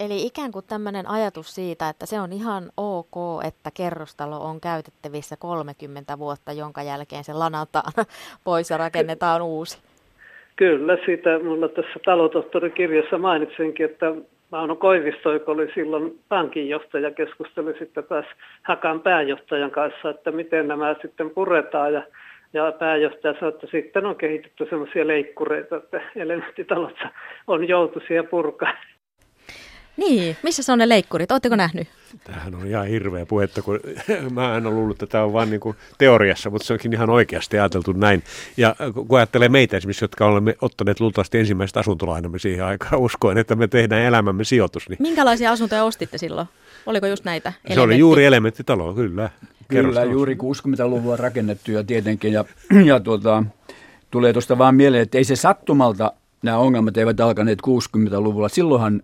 [0.00, 5.36] Eli ikään kuin tämmöinen ajatus siitä, että se on ihan ok, että kerrostalo on käytettävissä
[5.36, 7.92] 30 vuotta, jonka jälkeen se lanataan
[8.44, 9.78] pois ja rakennetaan uusi.
[10.56, 14.14] Kyllä, siitä mulla tässä talotohtorikirjassa mainitsinkin, että
[14.50, 18.26] Mauno Koivisto, joka oli silloin pankinjohtaja, keskusteli sitten taas
[18.62, 22.02] Hakan pääjohtajan kanssa, että miten nämä sitten puretaan ja
[22.54, 27.08] ja pääjohtaja sanoi, että sitten on kehitetty sellaisia leikkureita, että elementtitalotsa
[27.46, 28.72] on joutuisia purkaa.
[29.96, 31.32] Niin, missä se on ne leikkurit?
[31.32, 31.88] Oletteko nähnyt?
[32.24, 33.80] Tämähän on ihan hirveä puhetta, kun
[34.30, 37.10] mä en ole luullut, että tämä on vain niin kuin teoriassa, mutta se onkin ihan
[37.10, 38.22] oikeasti ajateltu näin.
[38.56, 38.76] Ja
[39.08, 43.68] kun ajattelee meitä esimerkiksi, jotka olemme ottaneet luultavasti ensimmäiset asuntolainamme siihen aikaan, uskoen, että me
[43.68, 44.88] tehdään elämämme sijoitus.
[44.88, 44.98] Niin...
[45.00, 46.48] Minkälaisia asuntoja ostitte silloin?
[46.86, 47.52] Oliko just näitä?
[47.74, 49.30] Se oli juuri elementtitalo, kyllä.
[49.68, 52.32] Kyllä, juuri 60-luvulla rakennettuja tietenkin.
[52.32, 52.44] Ja,
[52.90, 53.44] ja tuota,
[54.10, 58.48] tulee tuosta vaan mieleen, että ei se sattumalta nämä ongelmat eivät alkaneet 60-luvulla.
[58.48, 59.02] Silloinhan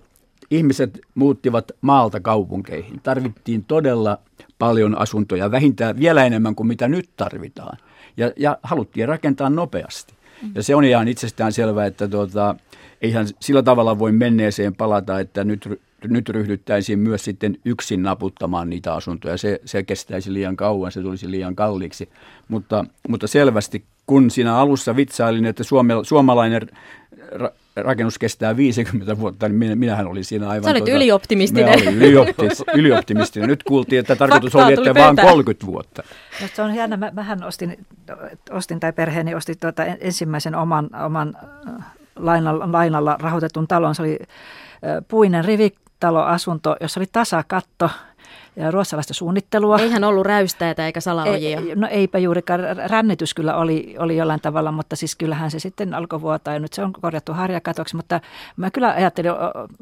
[0.50, 3.00] ihmiset muuttivat maalta kaupunkeihin.
[3.02, 4.18] Tarvittiin todella
[4.58, 7.78] paljon asuntoja, vähintään vielä enemmän kuin mitä nyt tarvitaan.
[8.16, 10.14] Ja, ja haluttiin rakentaa nopeasti.
[10.54, 12.54] Ja se on ihan itsestään selvää, että tuota,
[13.02, 18.94] eihän sillä tavalla voi menneeseen palata, että nyt nyt ryhdyttäisiin myös sitten yksin naputtamaan niitä
[18.94, 19.36] asuntoja.
[19.36, 22.08] Se, se kestäisi liian kauan, se tulisi liian kalliiksi.
[22.48, 26.68] Mutta, mutta selvästi, kun siinä alussa vitsailin, että suome, suomalainen
[27.32, 30.64] ra, rakennus kestää 50 vuotta, niin minä, minähän olin siinä aivan...
[30.64, 31.64] Sä olit tuota, ylioptimistinen.
[31.64, 33.48] Minä olin ylioptimistinen, ylioptimistinen.
[33.48, 36.02] Nyt kuultiin, että tarkoitus Faktaa oli, että vain 30 vuotta.
[36.42, 36.96] No, se on hieno.
[36.96, 37.86] Mä, mähän ostin,
[38.50, 41.36] ostin tai perheeni osti tuota ensimmäisen oman, oman
[41.68, 41.86] äh,
[42.16, 43.94] lainalla, lainalla rahoitetun talon.
[43.94, 44.28] Se oli äh,
[45.08, 47.90] puinen rivi taloasunto, jossa oli tasakatto
[48.56, 49.78] ja ruotsalaista suunnittelua.
[49.78, 51.58] Eihän ollut räystäitä eikä salaojia.
[51.58, 52.60] Ei, no eipä juurikaan.
[52.86, 56.72] Rännitys kyllä oli, oli jollain tavalla, mutta siis kyllähän se sitten alkoi vuotaa ja nyt
[56.72, 57.96] se on korjattu harjakatoksi.
[57.96, 58.20] Mutta
[58.56, 59.32] mä kyllä ajattelin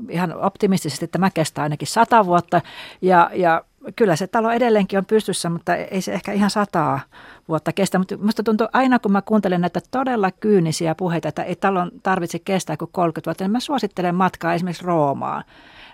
[0.09, 2.61] ihan optimistisesti, että mä kestää ainakin sata vuotta
[3.03, 3.65] ja, ja
[3.97, 7.01] kyllä se talo edelleenkin on pystyssä, mutta ei se ehkä ihan sataa
[7.49, 7.99] vuotta kestä.
[7.99, 12.39] Mutta minusta tuntuu aina, kun mä kuuntelen näitä todella kyynisiä puheita, että ei talon tarvitse
[12.39, 15.45] kestää kuin 30 vuotta, niin mä suosittelen matkaa esimerkiksi Roomaan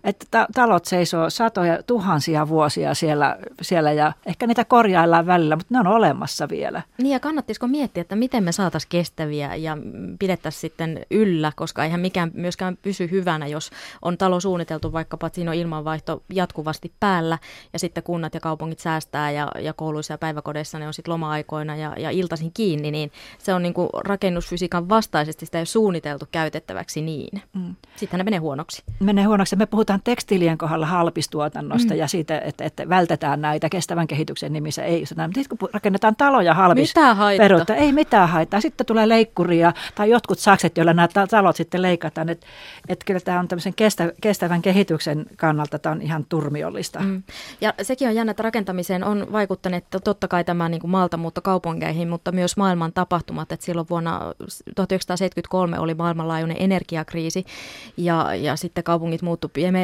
[0.04, 5.74] että ta- talot seisoo satoja, tuhansia vuosia siellä, siellä ja ehkä niitä korjaillaan välillä, mutta
[5.74, 6.82] ne on olemassa vielä.
[6.98, 9.78] Niin ja kannattisiko miettiä, että miten me saataisiin kestäviä ja
[10.18, 13.70] pidettäisiin sitten yllä, koska eihän mikään myöskään pysy hyvänä, jos
[14.02, 17.38] on talo suunniteltu vaikkapa, että siinä on ilmanvaihto jatkuvasti päällä
[17.72, 21.76] ja sitten kunnat ja kaupungit säästää ja, ja kouluissa ja päiväkodeissa ne on sitten loma-aikoina
[21.76, 26.26] ja, ja iltaisin kiinni, niin se on niin kuin rakennusfysiikan vastaisesti sitä ei ole suunniteltu
[26.32, 27.42] käytettäväksi niin.
[27.52, 27.74] Mm.
[27.96, 28.82] Sitten ne menee huonoksi.
[29.00, 29.56] Menee huonoksi.
[29.56, 31.98] Me puhutaan puhutaan tekstiilien kohdalla halpistuotannosta mm.
[31.98, 34.82] ja siitä, että, että vältetään näitä kestävän kehityksen nimissä.
[34.82, 36.94] Ei, mutta sitten kun rakennetaan taloja halpis
[37.38, 38.60] peruutta, ei mitään haittaa.
[38.60, 42.28] Sitten tulee leikkuria tai jotkut sakset, joilla nämä talot sitten leikataan.
[42.28, 42.46] Että
[42.88, 47.00] et kyllä tämä on tämmöisen kestä, kestävän kehityksen kannalta tämä on ihan turmiollista.
[47.00, 47.22] Mm.
[47.60, 52.08] Ja sekin on jännä, että rakentamiseen on vaikuttanut totta kai tämä niin kuin maaltamuutto kaupunkeihin,
[52.08, 53.52] mutta myös maailman tapahtumat.
[53.52, 54.20] Että silloin vuonna
[54.76, 57.44] 1973 oli maailmanlaajuinen energiakriisi
[57.96, 59.22] ja, ja sitten kaupungit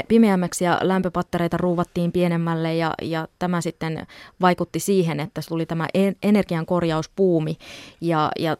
[0.08, 4.06] pimeämmäksi ja lämpöpattereita ruuvattiin pienemmälle ja, ja tämä sitten
[4.40, 5.88] vaikutti siihen, että tuli tämä
[6.22, 7.56] energian korjauspuumi
[8.00, 8.56] ja, ja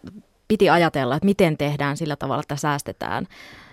[0.49, 3.27] piti ajatella, että miten tehdään sillä tavalla, että säästetään,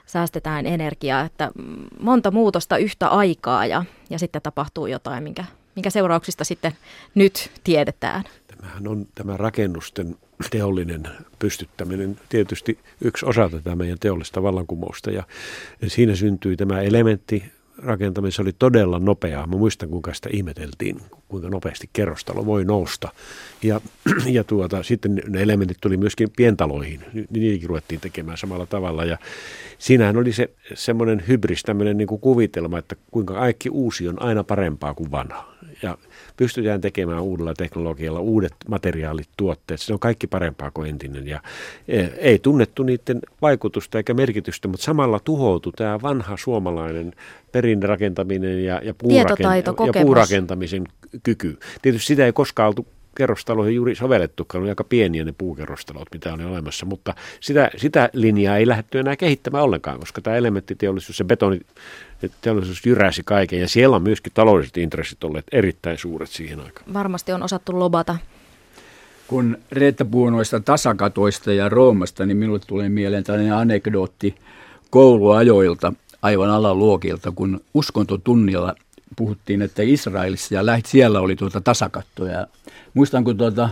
[0.05, 1.51] säästetään energiaa, että
[1.99, 6.71] monta muutosta yhtä aikaa ja, ja sitten tapahtuu jotain, minkä, minkä seurauksista sitten
[7.15, 8.23] nyt tiedetään.
[8.47, 10.15] Tämähän on tämä rakennusten
[10.49, 11.07] teollinen
[11.39, 15.23] pystyttäminen tietysti yksi osa tätä meidän teollista vallankumousta ja
[15.87, 19.47] siinä syntyi tämä elementti rakentamisessa oli todella nopeaa.
[19.47, 23.09] Mä muistan, kuinka sitä ihmeteltiin, kuinka nopeasti kerrostalo voi nousta.
[23.63, 23.81] Ja,
[24.37, 27.01] ja tuota, sitten ne elementit tuli myöskin pientaloihin.
[27.29, 29.05] Niitäkin ruvettiin tekemään samalla tavalla.
[29.05, 29.17] Ja
[29.77, 34.43] siinähän oli se semmoinen hybris, tämmöinen niin kuin kuvitelma, että kuinka kaikki uusi on aina
[34.43, 35.57] parempaa kuin vanha.
[35.81, 35.97] Ja
[36.37, 39.81] pystytään tekemään uudella teknologialla uudet materiaalit, tuotteet.
[39.81, 41.41] Se on kaikki parempaa kuin entinen ja
[41.87, 47.13] e, ei tunnettu niiden vaikutusta eikä merkitystä, mutta samalla tuhoutui tämä vanha suomalainen
[47.51, 50.83] perinrakentaminen ja, ja, puuraken- ja puurakentamisen
[51.23, 51.59] kyky.
[51.81, 56.43] Tietysti sitä ei koskaan oltu kerrostaloihin juuri sovellettukaan, oli aika pieniä ne puukerrostalot, mitä oli
[56.43, 61.59] olemassa, mutta sitä, sitä linjaa ei lähdetty enää kehittämään ollenkaan, koska tämä elementtiteollisuus, se betoni
[62.41, 66.93] teollisuus jyräsi kaiken ja siellä on myöskin taloudelliset intressit olleet erittäin suuret siihen aikaan.
[66.93, 68.17] Varmasti on osattu lobata.
[69.27, 74.35] Kun Reetta puhuu noista tasakatoista ja Roomasta, niin minulle tulee mieleen tällainen anekdootti
[74.89, 78.75] kouluajoilta, aivan alaluokilta, kun uskontotunnilla
[79.15, 82.47] puhuttiin, että Israelissa ja läht, siellä oli tuota tasakattoja.
[82.93, 83.69] Muistan, kun tuota,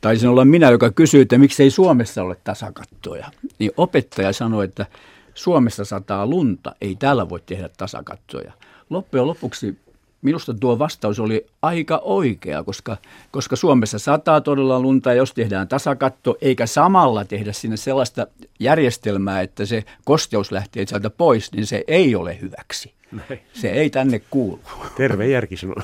[0.00, 3.26] taisin olla minä, joka kysyi, että miksi ei Suomessa ole tasakattoja.
[3.58, 4.86] Niin opettaja sanoi, että
[5.34, 8.52] Suomessa sataa lunta, ei täällä voi tehdä tasakattoja.
[8.90, 9.78] Loppujen lopuksi
[10.22, 12.96] minusta tuo vastaus oli aika oikea, koska,
[13.30, 18.26] koska Suomessa sataa todella lunta, jos tehdään tasakatto, eikä samalla tehdä sinne sellaista
[18.60, 22.97] järjestelmää, että se kosteus lähtee sieltä pois, niin se ei ole hyväksi.
[23.12, 23.40] Näin.
[23.52, 24.60] Se ei tänne kuulu.
[24.96, 25.82] Terve järki sinulla.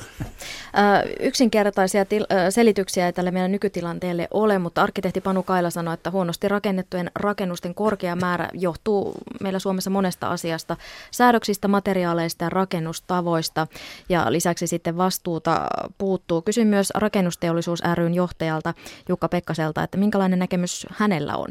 [1.19, 6.47] Yksinkertaisia til- selityksiä ei tälle meidän nykytilanteelle ole, mutta arkkitehti Panu Kaila sanoi, että huonosti
[6.47, 10.77] rakennettujen rakennusten korkea määrä johtuu meillä Suomessa monesta asiasta,
[11.11, 13.67] säädöksistä, materiaaleista ja rakennustavoista
[14.09, 16.41] ja lisäksi sitten vastuuta puuttuu.
[16.41, 18.73] Kysyn myös rakennusteollisuus ryn johtajalta
[19.09, 21.47] Jukka Pekkaselta, että minkälainen näkemys hänellä on?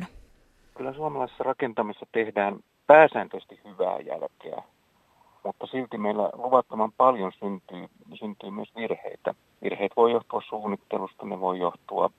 [0.77, 2.57] Kyllä suomalaisessa rakentamisessa tehdään
[2.87, 4.63] pääsääntöisesti hyvää jälkeä
[5.45, 9.35] mutta silti meillä luvattoman paljon syntyy, syntyy myös virheitä.
[9.63, 12.11] Virheet voi johtua suunnittelusta, ne voi johtua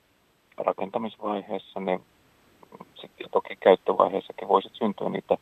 [0.58, 2.00] rakentamisvaiheessa, ne
[2.96, 5.38] sitten toki käyttövaiheessakin voisi syntyä niitä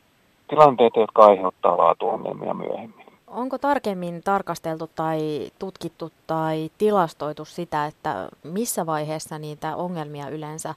[0.47, 3.05] tilanteita, jotka aiheuttaa laatuongelmia myöhemmin.
[3.27, 10.75] Onko tarkemmin tarkasteltu tai tutkittu tai tilastoitu sitä, että missä vaiheessa niitä ongelmia yleensä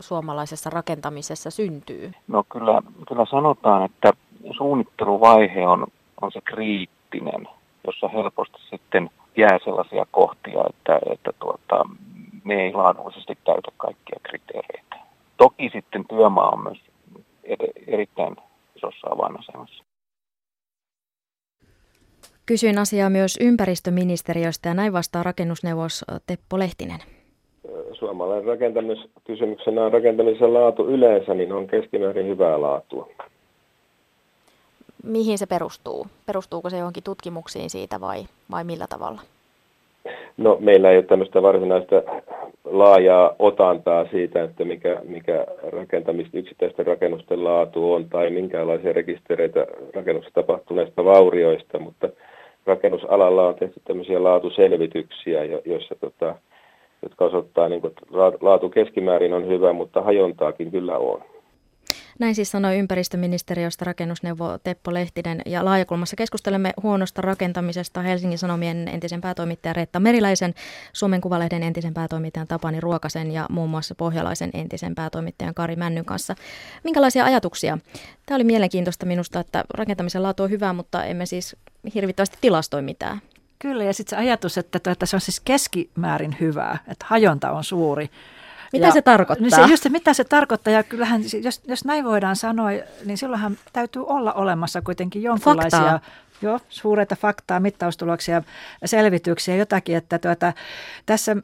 [0.00, 2.12] suomalaisessa rakentamisessa syntyy?
[2.28, 4.12] No kyllä, kyllä sanotaan, että
[4.56, 5.86] suunnitteluvaihe on,
[6.22, 7.48] on se kriittinen,
[7.86, 11.84] jossa helposti sitten jää sellaisia kohtia, että, että tuota,
[12.44, 14.96] ne ei laadullisesti täytä kaikkia kriteereitä.
[15.36, 16.78] Toki sitten työmaa on myös
[17.86, 18.36] erittäin
[18.76, 19.84] isossa avainasemassa.
[22.46, 26.98] Kysyin asiaa myös ympäristöministeriöstä ja näin vastaa rakennusneuvos Teppo Lehtinen.
[27.92, 33.08] Suomalainen rakentamiskysymyksenä on rakentamisen laatu yleensä, niin on keskimäärin hyvää laatua
[35.04, 36.06] mihin se perustuu?
[36.26, 39.20] Perustuuko se johonkin tutkimuksiin siitä vai, vai millä tavalla?
[40.36, 42.02] No meillä ei ole tämmöistä varsinaista
[42.64, 50.34] laajaa otantaa siitä, että mikä, mikä rakentamista, yksittäisten rakennusten laatu on tai minkälaisia rekistereitä rakennuksessa
[50.34, 52.08] tapahtuneista vaurioista, mutta
[52.66, 56.34] rakennusalalla on tehty tämmöisiä laatuselvityksiä, joissa tota,
[57.02, 58.06] jotka osoittaa, niin kuin, että
[58.40, 61.33] laatu keskimäärin on hyvä, mutta hajontaakin kyllä on.
[62.18, 69.20] Näin siis sanoi ympäristöministeriöstä rakennusneuvo Teppo Lehtinen ja laajakulmassa keskustelemme huonosta rakentamisesta Helsingin Sanomien entisen
[69.20, 70.54] päätoimittajan Reetta Meriläisen,
[70.92, 76.34] Suomen Kuvalehden entisen päätoimittajan Tapani Ruokasen ja muun muassa Pohjalaisen entisen päätoimittajan Kari Männyn kanssa.
[76.84, 77.78] Minkälaisia ajatuksia?
[78.26, 81.56] Tämä oli mielenkiintoista minusta, että rakentamisen laatu on hyvä, mutta emme siis
[81.94, 83.20] hirvittävästi tilastoi mitään.
[83.58, 87.64] Kyllä, ja sitten se ajatus, että, että se on siis keskimäärin hyvää, että hajonta on
[87.64, 88.10] suuri.
[88.78, 89.42] Mitä ja, se tarkoittaa?
[89.42, 92.68] Niin se, just se, mitä se tarkoittaa, ja kyllähän, jos, jos näin voidaan sanoa,
[93.04, 95.80] niin silloinhan täytyy olla olemassa kuitenkin jonkinlaisia...
[95.80, 96.00] Faktaa.
[96.42, 98.42] Joo, suureita faktaa, mittaustuloksia,
[98.84, 100.52] selvityksiä, jotakin, että tuota,
[101.06, 101.36] tässä,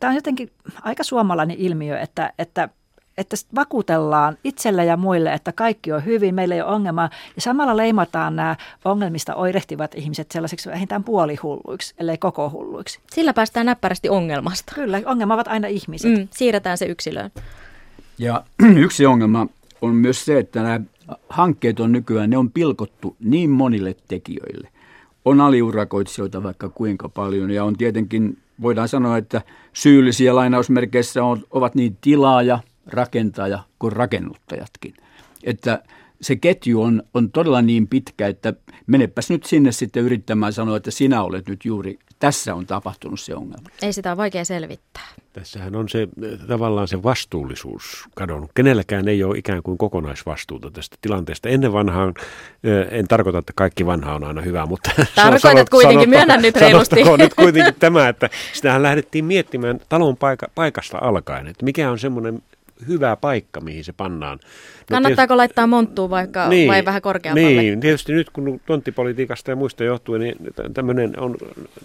[0.00, 0.50] tämä on jotenkin
[0.82, 2.68] aika suomalainen ilmiö, että, että
[3.18, 7.10] että vakuutellaan itselle ja muille, että kaikki on hyvin, meillä ei ole ongelmaa.
[7.36, 13.00] Ja samalla leimataan nämä ongelmista oirehtivat ihmiset sellaisiksi vähintään puolihulluiksi, ellei koko hulluiksi.
[13.12, 14.74] Sillä päästään näppärästi ongelmasta.
[14.74, 16.18] Kyllä, ongelma ovat aina ihmiset.
[16.18, 17.30] Mm, siirretään se yksilöön.
[18.18, 18.44] Ja
[18.84, 19.46] yksi ongelma
[19.82, 20.80] on myös se, että nämä
[21.28, 24.68] hankkeet on nykyään, ne on pilkottu niin monille tekijöille.
[25.24, 31.74] On aliurakoitsijoita vaikka kuinka paljon ja on tietenkin, voidaan sanoa, että syyllisiä lainausmerkeissä on, ovat
[31.74, 34.94] niin tilaaja– rakentaja kuin rakennuttajatkin.
[35.44, 35.82] Että
[36.20, 38.52] se ketju on, on todella niin pitkä, että
[38.86, 43.34] menepäs nyt sinne sitten yrittämään sanoa, että sinä olet nyt juuri, tässä on tapahtunut se
[43.34, 43.68] ongelma.
[43.82, 45.08] Ei sitä ole vaikea selvittää.
[45.32, 46.08] Tässähän on se
[46.48, 48.50] tavallaan se vastuullisuus kadonnut.
[48.54, 51.48] Kenelläkään ei ole ikään kuin kokonaisvastuuta tästä tilanteesta.
[51.48, 52.14] Ennen vanhaan,
[52.90, 54.90] en tarkoita, että kaikki vanha on aina hyvä, mutta...
[55.14, 56.96] Tarkoitat kuitenkin, myönnän nyt reilusti.
[57.18, 62.42] nyt kuitenkin tämä, että sitähän lähdettiin miettimään talon paika, paikasta alkaen, että mikä on semmoinen
[62.88, 64.38] hyvä paikka, mihin se pannaan.
[64.42, 64.48] No
[64.88, 67.62] Kannattaako tietysti, laittaa monttuun vaikka niin, vai vähän korkeammalle?
[67.62, 70.36] Niin, tietysti nyt kun tonttipolitiikasta ja muista johtuen, niin
[70.74, 71.36] tämmöinen on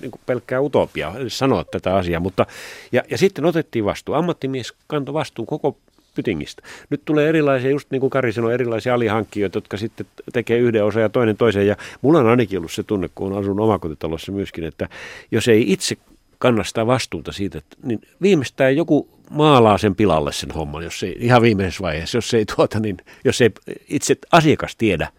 [0.01, 2.19] niin kuin pelkkää utopia sanoa tätä asiaa.
[2.19, 2.45] Mutta,
[2.91, 4.15] ja, ja sitten otettiin vastuu.
[4.15, 5.77] Ammattimies kantoi vastuun koko
[6.15, 6.63] pytingistä.
[6.89, 11.01] Nyt tulee erilaisia, just niin kuin Kari sanoi, erilaisia alihankkijoita, jotka sitten tekee yhden osan
[11.01, 11.67] ja toinen toisen.
[11.67, 14.89] Ja mulla on ainakin ollut se tunne, kun on asunut omakotitalossa myöskin, että
[15.31, 15.97] jos ei itse
[16.39, 21.41] kannastaa vastuuta siitä, että, niin viimeistään joku maalaa sen pilalle sen homman, jos ei, ihan
[21.41, 23.51] viimeisessä vaiheessa, jos ei, tuota, niin, jos ei
[23.87, 25.09] itse asiakas tiedä.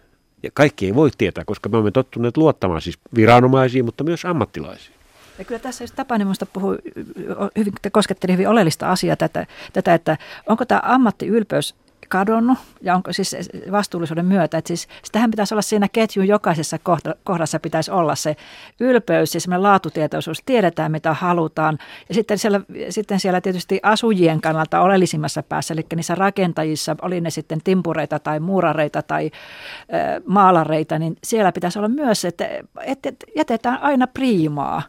[0.43, 4.95] Ja kaikki ei voi tietää, koska me olemme tottuneet luottamaan siis viranomaisiin, mutta myös ammattilaisiin.
[5.39, 6.79] Ja kyllä tässä jos Tapani minusta puhui,
[7.59, 11.75] hyvin, kosketteli hyvin oleellista asiaa tätä, tätä, että onko tämä ammattiylpeys
[12.11, 13.37] kadonnut ja onko siis
[13.71, 16.79] vastuullisuuden myötä, että siis sitähän pitäisi olla siinä ketjun jokaisessa
[17.25, 18.37] kohdassa pitäisi olla se
[18.81, 21.79] ylpeys ja semmoinen laatutietoisuus, tiedetään mitä halutaan.
[22.09, 27.31] Ja sitten siellä, sitten siellä tietysti asujien kannalta oleellisimmassa päässä, eli niissä rakentajissa, oli ne
[27.31, 29.31] sitten timpureita tai muurareita tai
[29.95, 32.49] äh, maalareita, niin siellä pitäisi olla myös, että,
[32.83, 34.83] että jätetään aina priimaa,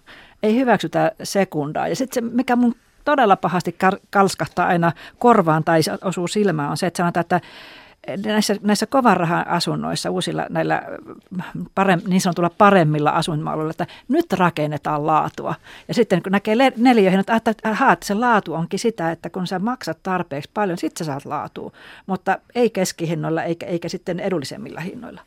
[0.43, 1.87] ei hyväksytä sekundaa.
[1.87, 3.75] Ja sitten se, mikä mun todella pahasti
[4.09, 7.41] kalskahtaa aina korvaan tai osuu silmään, on se, että sanotaan, että
[8.25, 10.81] näissä, näissä kovan rahan asunnoissa, uusilla näillä
[11.75, 15.55] parem, niin sanotulla paremmilla asuinmalluilla, että nyt rakennetaan laatua.
[15.87, 19.47] Ja sitten kun näkee neliöihin, että, että, että, että se laatu onkin sitä, että kun
[19.47, 21.71] sä maksat tarpeeksi paljon, sitten sä saat laatua.
[22.05, 25.21] Mutta ei keskihinnoilla eikä, eikä sitten edullisemmilla hinnoilla.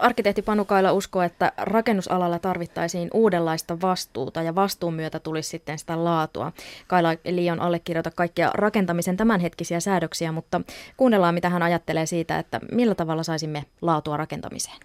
[0.00, 6.52] Arkkitehti Panukaila uskoo, että rakennusalalla tarvittaisiin uudenlaista vastuuta ja vastuun myötä tulisi sitten sitä laatua.
[6.86, 10.60] Kaila liian allekirjoita kaikkia rakentamisen tämänhetkisiä säädöksiä, mutta
[10.96, 14.76] kuunnellaan mitä hän ajattelee siitä, että millä tavalla saisimme laatua rakentamiseen.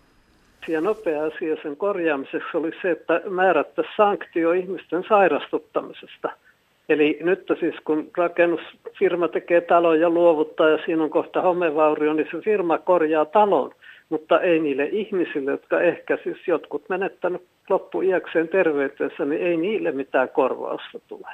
[0.68, 6.30] Ja nopea asia sen korjaamiseksi oli se, että määrättäisiin sanktio ihmisten sairastuttamisesta.
[6.90, 12.28] Eli nyt siis kun rakennusfirma tekee talon ja luovuttaa ja siinä on kohta homevaurio, niin
[12.32, 13.72] se firma korjaa talon
[14.14, 20.30] mutta ei niille ihmisille, jotka ehkä siis jotkut menettänyt loppuiäkseen terveytensä, niin ei niille mitään
[20.30, 21.30] korvausta tule.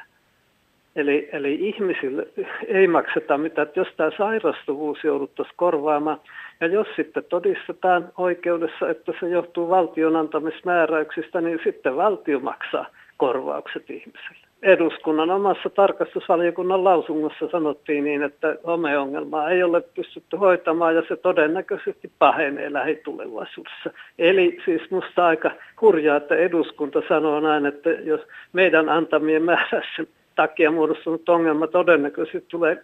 [0.96, 2.28] Eli, eli ihmisille
[2.68, 6.22] ei makseta mitään, että jos tämä sairastuvuus jouduttaisiin korvaamaan,
[6.60, 12.86] ja jos sitten todistetaan oikeudessa, että se johtuu valtion antamismääräyksistä, niin sitten valtio maksaa
[13.18, 21.04] korvaukset ihmisille eduskunnan omassa tarkastusvaliokunnan lausunnossa sanottiin niin, että homeongelmaa ei ole pystytty hoitamaan ja
[21.08, 23.89] se todennäköisesti pahenee lähitulevaisuudessa.
[24.19, 28.22] Eli siis musta aika hurjaa, että eduskunta sanoo näin, että jos
[28.54, 30.04] meidän antamien määrässä
[30.36, 32.84] takia muodostunut ongelma todennäköisesti tulee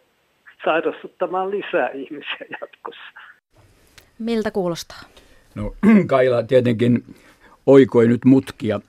[0.65, 3.19] sairastuttamaan lisää ihmisiä jatkossa.
[4.19, 5.01] Miltä kuulostaa?
[5.55, 5.73] No
[6.07, 7.03] Kaila tietenkin
[7.65, 8.79] oikoi nyt mutkia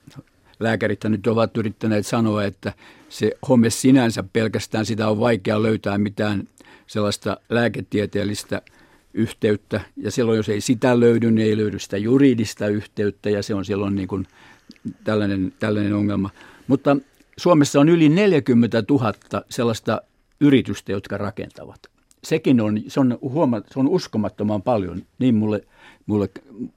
[0.61, 2.73] lääkärit nyt ovat yrittäneet sanoa, että
[3.09, 6.49] se home sinänsä pelkästään sitä on vaikea löytää mitään
[6.87, 8.63] sellaista lääketieteellistä
[9.15, 9.81] yhteyttä.
[9.97, 13.65] Ja silloin, jos ei sitä löydy, niin ei löydy sitä juridista yhteyttä ja se on
[13.65, 14.27] silloin niin kuin
[15.05, 16.31] tällainen, tällainen ongelma.
[16.67, 16.97] Mutta
[17.37, 19.13] Suomessa on yli 40 000
[19.51, 20.03] sellaista
[20.41, 21.81] yritystä, jotka rakentavat.
[22.25, 25.65] Sekin on, se on, huoma, se on uskomattoman paljon, niin mulle–
[26.07, 26.29] mulle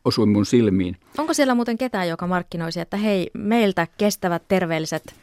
[0.05, 0.97] osui mun silmiin.
[1.17, 5.15] Onko siellä muuten ketään, joka markkinoisi, että hei, meiltä kestävät, terveelliset,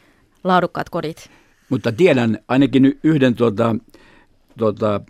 [0.44, 1.30] laadukkaat kodit?
[1.68, 3.76] Mutta tiedän ainakin yhden tuota,
[4.58, 5.00] tuota,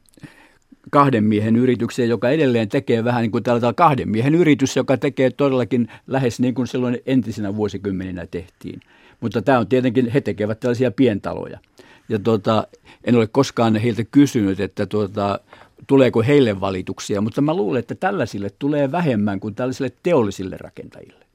[0.91, 5.31] kahden miehen yrityksen, joka edelleen tekee vähän niin kuin tällä kahden miehen yritys, joka tekee
[5.31, 8.81] todellakin lähes niin kuin silloin entisenä vuosikymmeninä tehtiin.
[9.21, 11.59] Mutta tämä on tietenkin, he tekevät tällaisia pientaloja.
[12.09, 12.67] Ja tuota,
[13.05, 15.41] en ole koskaan heiltä kysynyt, että tuota,
[15.87, 21.27] tuleeko heille valituksia, mutta mä luulen, että tällaisille tulee vähemmän kuin tällaisille teollisille rakentajille.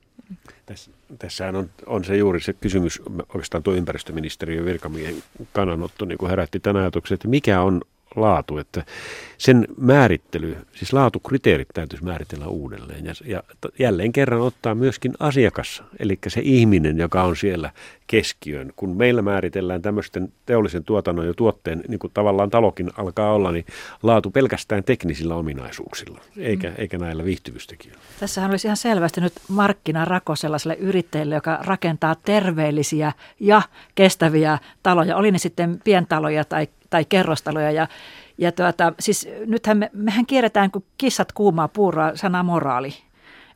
[0.65, 5.15] Tässä, tässähän on, on se juuri se kysymys, oikeastaan tuo ympäristöministeriön virkamiehen
[5.53, 7.81] kannanotto niin herätti tämän ajatuksen, että mikä on
[8.15, 8.85] laatu, että
[9.37, 13.43] sen määrittely, siis laatukriteerit täytyisi määritellä uudelleen ja, ja
[13.79, 17.71] jälleen kerran ottaa myöskin asiakas, eli se ihminen, joka on siellä
[18.07, 18.73] keskiön.
[18.75, 23.65] Kun meillä määritellään tämmöisten teollisen tuotannon ja tuotteen, niin kuin tavallaan talokin alkaa olla, niin
[24.03, 26.75] laatu pelkästään teknisillä ominaisuuksilla, eikä, mm.
[26.77, 28.01] eikä näillä viihtyvystekijöillä.
[28.19, 33.61] Tässähän olisi ihan selvästi nyt markkinarako sellaiselle yrittäjälle, joka rakentaa terveellisiä ja
[33.95, 37.71] kestäviä taloja, oli ne sitten pientaloja tai tai kerrostaloja.
[37.71, 37.87] Ja,
[38.37, 42.93] ja tuota, siis nythän me, mehän kierretään kuin kissat kuumaa puuroa sana moraali.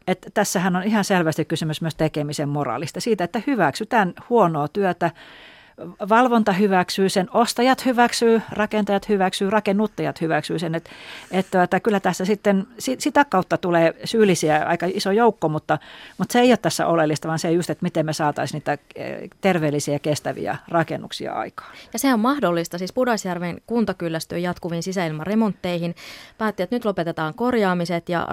[0.07, 5.11] Et tässähän on ihan selvästi kysymys myös tekemisen moraalista, siitä, että hyväksytään huonoa työtä,
[6.09, 10.75] valvonta hyväksyy sen, ostajat hyväksyy, rakentajat hyväksyy, rakennuttajat hyväksyy sen.
[10.75, 10.89] Että
[11.31, 15.79] et, että kyllä tässä sitten sitä kautta tulee syyllisiä aika iso joukko, mutta,
[16.17, 19.29] mutta se ei ole tässä oleellista, vaan se just, että miten me saataisiin niitä eh,
[19.41, 21.71] terveellisiä ja kestäviä rakennuksia aikaan.
[21.93, 22.77] Ja se on mahdollista.
[22.77, 25.95] Siis Pudasjärven kunta kyllästyi jatkuviin sisäilmaremontteihin,
[26.37, 28.27] päätti, että nyt lopetetaan korjaamiset ja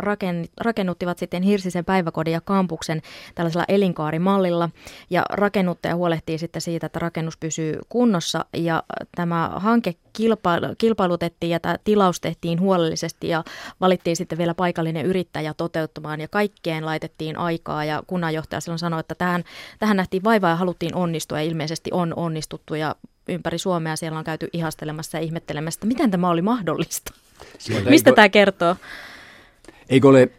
[0.61, 3.03] rakennuttivat sitten Hirsisen päiväkodin ja kampuksen
[3.35, 4.71] tällaisella elinkaarimallilla.
[5.11, 8.83] Ja rakennuttaja huolehtii sitten siitä, että rakennus rakennus pysyy kunnossa ja
[9.17, 9.95] tämä hanke
[10.79, 13.45] kilpailutettiin ja tämä tilaus tehtiin huolellisesti ja
[13.81, 19.15] valittiin sitten vielä paikallinen yrittäjä toteuttamaan ja kaikkeen laitettiin aikaa ja kunnanjohtaja silloin sanoi, että
[19.15, 19.45] tähän,
[19.79, 22.97] tähän nähtiin vaivaa ja haluttiin onnistua ja ilmeisesti on onnistuttu ja
[23.29, 27.13] ympäri Suomea siellä on käyty ihastelemassa ja ihmettelemässä, että miten tämä oli mahdollista.
[27.59, 28.77] Sieltä Mistä eikö, tämä kertoo?
[29.89, 30.31] Eikö ole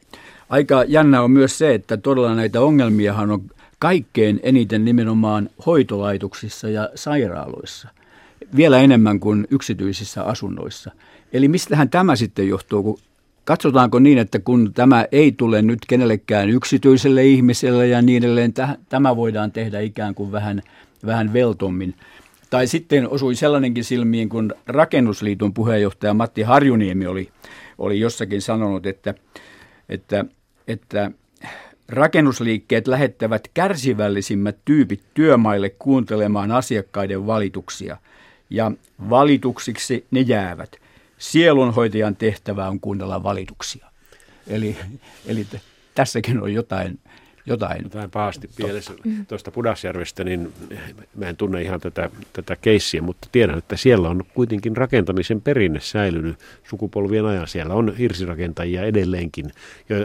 [0.49, 3.41] aika jännä on myös se, että todella näitä ongelmiahan on
[3.83, 7.87] kaikkein eniten nimenomaan hoitolaitoksissa ja sairaaloissa,
[8.55, 10.91] vielä enemmän kuin yksityisissä asunnoissa.
[11.33, 12.99] Eli mistähän tämä sitten johtuu, kun
[13.45, 18.53] katsotaanko niin, että kun tämä ei tule nyt kenellekään yksityiselle ihmiselle ja niin edelleen,
[18.89, 20.61] tämä voidaan tehdä ikään kuin vähän,
[21.05, 21.95] vähän veltommin.
[22.49, 27.29] Tai sitten osui sellainenkin silmiin, kun Rakennusliiton puheenjohtaja Matti Harjuniemi oli,
[27.77, 29.13] oli jossakin sanonut, että,
[29.89, 30.25] että,
[30.67, 31.11] että
[31.93, 37.97] Rakennusliikkeet lähettävät kärsivällisimmät tyypit työmaille kuuntelemaan asiakkaiden valituksia,
[38.49, 38.71] ja
[39.09, 40.75] valituksiksi ne jäävät.
[41.17, 43.87] Sielunhoitajan tehtävä on kuunnella valituksia.
[44.47, 44.77] Eli,
[45.25, 45.47] eli
[45.95, 46.99] tässäkin on jotain
[47.45, 47.83] jotain.
[47.83, 48.93] Jotain pahasti pielessä
[49.27, 50.53] tuosta Pudasjärvestä, niin
[51.15, 55.79] mä en tunne ihan tätä, tätä keissiä, mutta tiedän, että siellä on kuitenkin rakentamisen perinne
[55.79, 56.39] säilynyt
[56.69, 57.47] sukupolvien ajan.
[57.47, 59.51] Siellä on hirsirakentajia edelleenkin,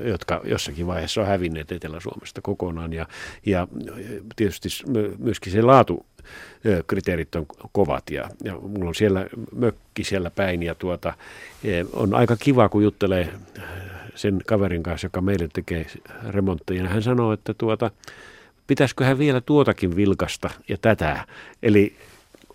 [0.04, 2.92] jotka jossakin vaiheessa on hävinneet Etelä-Suomesta kokonaan.
[2.92, 3.06] Ja,
[3.46, 3.68] ja
[4.36, 4.68] tietysti
[5.18, 6.06] myöskin se laatu
[6.86, 11.14] kriteerit on kovat ja, ja mulla on siellä mökki siellä päin ja tuota,
[11.92, 13.32] on aika kiva, kun juttelee
[14.18, 15.86] sen kaverin kanssa, joka meille tekee
[16.28, 16.88] remontteja.
[16.88, 17.90] Hän sanoo, että tuota,
[18.66, 21.24] pitäisikö hän vielä tuotakin vilkasta ja tätä.
[21.62, 21.96] Eli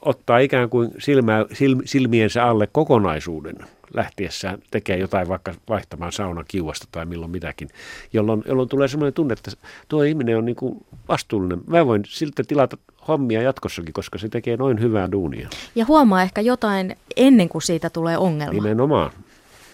[0.01, 3.55] ottaa ikään kuin silmä, sil, silmiensä alle kokonaisuuden
[3.93, 7.69] lähtiessään tekee jotain vaikka vaihtamaan saunan kiuasta tai milloin mitäkin,
[8.13, 9.51] jolloin, jolloin tulee sellainen tunne, että
[9.87, 11.61] tuo ihminen on niin kuin vastuullinen.
[11.67, 15.49] Mä voin siltä tilata hommia jatkossakin, koska se tekee noin hyvää duunia.
[15.75, 18.53] Ja huomaa ehkä jotain ennen kuin siitä tulee ongelma.
[18.53, 19.11] Nimenomaan.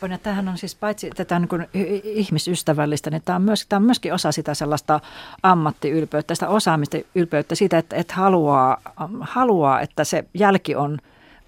[0.01, 1.67] Ja tämähän on siis paitsi tätä niin kuin
[2.03, 4.99] ihmisystävällistä, niin tämä on, myös, tämä on myöskin osa sitä sellaista
[5.43, 8.81] ammattiylpeyttä, sitä osaamista ylpeyttä siitä, että, että haluaa,
[9.21, 10.97] haluaa, että se jälki on,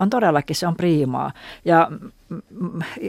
[0.02, 1.32] on todellakin, se on priimaa.
[1.66, 1.92] Ja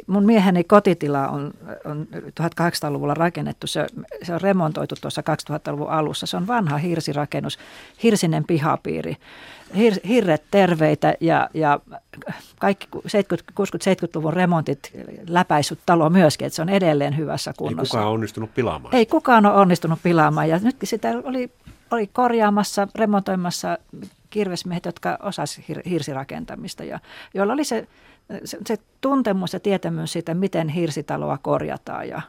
[0.07, 1.51] mun mieheni kotitila on,
[1.84, 2.07] on
[2.40, 3.86] 1800-luvulla rakennettu, se,
[4.22, 6.26] se on remontoitu tuossa 2000-luvun alussa.
[6.26, 7.59] Se on vanha hirsirakennus,
[8.03, 9.16] hirsinen pihapiiri
[9.76, 11.80] hir, hirret terveitä ja, ja
[12.59, 14.93] kaikki 60-70-luvun remontit
[15.28, 17.99] läpäissyt talo myöskin, että se on edelleen hyvässä kunnossa.
[17.99, 18.95] Ei kukaan onnistunut pilaamaan.
[18.95, 21.51] Ei kukaan ole onnistunut pilaamaan ja nytkin sitä oli,
[21.90, 23.78] oli korjaamassa, remontoimassa
[24.33, 27.01] kirvesmiehet, jotka osasivat hir, hirsirakentamista ja
[27.35, 27.89] joilla oli se,
[28.45, 32.22] se, se tuntemus ja tietämys siitä, miten hirsitaloa korjataan ja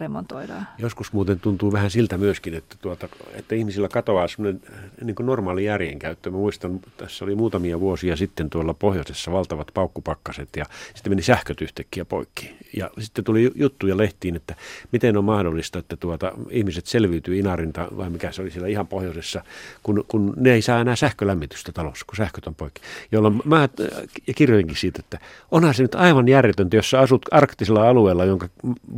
[0.00, 0.66] remontoidaan.
[0.78, 4.62] Joskus muuten tuntuu vähän siltä myöskin, että, tuota, että ihmisillä katoaa semmoinen
[5.04, 6.30] niin kuin normaali järjenkäyttö.
[6.30, 11.60] Mä muistan, tässä oli muutamia vuosia sitten tuolla pohjoisessa valtavat paukkupakkaset ja sitten meni sähköt
[11.60, 12.56] yhtäkkiä poikki.
[12.76, 14.54] Ja sitten tuli juttuja lehtiin, että
[14.92, 19.44] miten on mahdollista, että tuota, ihmiset selviytyy Inarinta, vai mikä se oli siellä ihan pohjoisessa,
[19.82, 22.80] kun, kun ne ei saa enää sähkölämmitystä talossa, kun sähköt on poikki.
[23.12, 23.68] Jolloin mä
[24.36, 25.18] kirjoinkin siitä, että
[25.50, 28.48] onhan se nyt aivan järjetöntä, jos sä asut arktisella alueella, jonka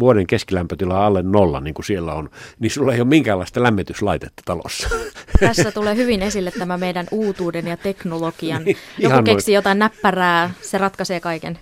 [0.00, 0.26] vuoden
[0.68, 4.88] keskilämpötila alle nolla, niin kuin siellä on, niin sulla ei ole minkäänlaista lämmityslaitetta talossa.
[5.40, 8.64] Tässä tulee hyvin esille tämä meidän uutuuden ja teknologian.
[8.66, 11.58] Niin, Joku keksi jotain näppärää, se ratkaisee kaiken.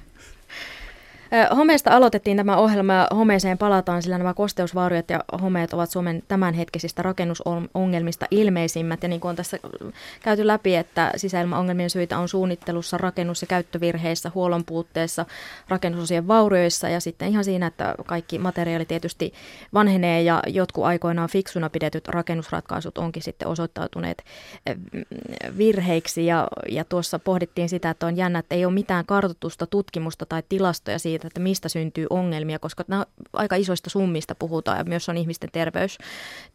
[1.57, 7.03] Homeesta aloitettiin tämä ohjelma ja homeeseen palataan, sillä nämä kosteusvauriot ja homeet ovat Suomen tämänhetkisistä
[7.03, 9.03] rakennusongelmista ilmeisimmät.
[9.03, 9.59] Ja niin kuin on tässä
[10.23, 15.27] käyty läpi, että sisäilmaongelmien syitä on suunnittelussa, rakennus- ja käyttövirheissä, huollon puutteessa,
[15.69, 19.33] rakennusosien vaurioissa ja sitten ihan siinä, että kaikki materiaali tietysti
[19.75, 24.25] vanhenee ja jotkut aikoinaan fiksuna pidetyt rakennusratkaisut onkin sitten osoittautuneet
[25.59, 26.27] virheiksi.
[26.27, 30.43] Ja, ja tuossa pohdittiin sitä, että on jännä, että ei ole mitään kartoitusta, tutkimusta tai
[30.49, 35.09] tilastoja siitä, siitä, että mistä syntyy ongelmia, koska nämä aika isoista summista puhutaan ja myös
[35.09, 35.99] on ihmisten terveys,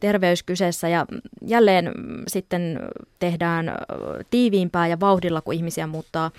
[0.00, 0.88] terveys kyseessä.
[0.88, 1.06] Ja
[1.46, 1.92] jälleen
[2.28, 2.80] sitten
[3.18, 3.72] tehdään
[4.30, 6.30] tiiviimpää ja vauhdilla, kun ihmisiä muuttaa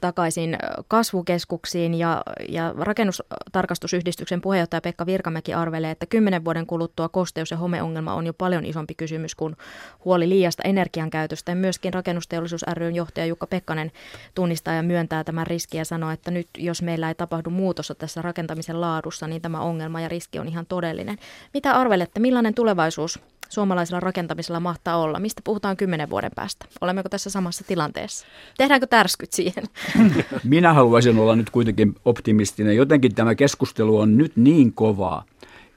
[0.00, 0.56] takaisin
[0.88, 8.14] kasvukeskuksiin ja, ja rakennustarkastusyhdistyksen puheenjohtaja Pekka Virkamäki arvelee, että kymmenen vuoden kuluttua kosteus- ja homeongelma
[8.14, 9.56] on jo paljon isompi kysymys kuin
[10.04, 11.52] huoli liiasta energiankäytöstä.
[11.52, 13.92] Ja myöskin rakennusteollisuus ryn johtaja Jukka Pekkanen
[14.34, 18.22] tunnistaa ja myöntää tämän riskin ja sanoo, että nyt jos meillä ei tapahdu muutosta tässä
[18.22, 21.18] rakentamisen laadussa, niin tämä ongelma ja riski on ihan todellinen.
[21.54, 25.20] Mitä arvelette, millainen tulevaisuus suomalaisella rakentamisella mahtaa olla?
[25.20, 26.66] Mistä puhutaan kymmenen vuoden päästä?
[26.80, 28.26] Olemmeko tässä samassa tilanteessa?
[28.58, 29.64] Tehdäänkö tärskyt siihen?
[30.44, 32.76] Minä haluaisin olla nyt kuitenkin optimistinen.
[32.76, 35.24] Jotenkin tämä keskustelu on nyt niin kovaa,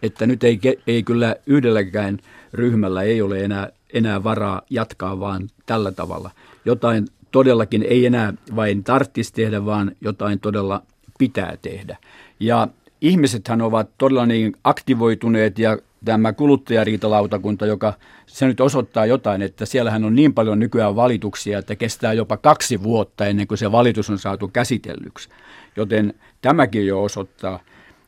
[0.01, 2.19] että nyt ei, ei kyllä yhdelläkään
[2.53, 6.31] ryhmällä ei ole enää, enää varaa jatkaa vaan tällä tavalla.
[6.65, 10.81] Jotain todellakin ei enää vain tarttisi tehdä, vaan jotain todella
[11.17, 11.97] pitää tehdä.
[12.39, 12.67] Ja
[13.01, 17.93] ihmisethän ovat todella niin aktivoituneet ja tämä kuluttajariitalautakunta, joka
[18.25, 22.83] se nyt osoittaa jotain, että siellähän on niin paljon nykyään valituksia, että kestää jopa kaksi
[22.83, 25.29] vuotta ennen kuin se valitus on saatu käsitellyksi.
[25.75, 27.59] Joten tämäkin jo osoittaa.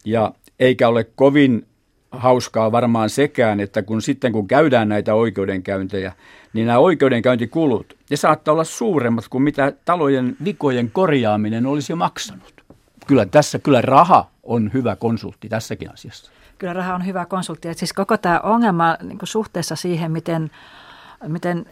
[0.05, 1.65] Ja eikä ole kovin
[2.11, 6.13] hauskaa varmaan sekään, että kun sitten kun käydään näitä oikeudenkäyntejä,
[6.53, 12.64] niin nämä oikeudenkäyntikulut, ne saattaa olla suuremmat kuin mitä talojen vikojen korjaaminen olisi maksanut.
[13.07, 16.31] Kyllä tässä, kyllä raha on hyvä konsultti tässäkin asiassa.
[16.57, 17.67] Kyllä raha on hyvä konsultti.
[17.67, 20.51] Et siis koko tämä ongelma niin suhteessa siihen, miten,
[21.27, 21.65] miten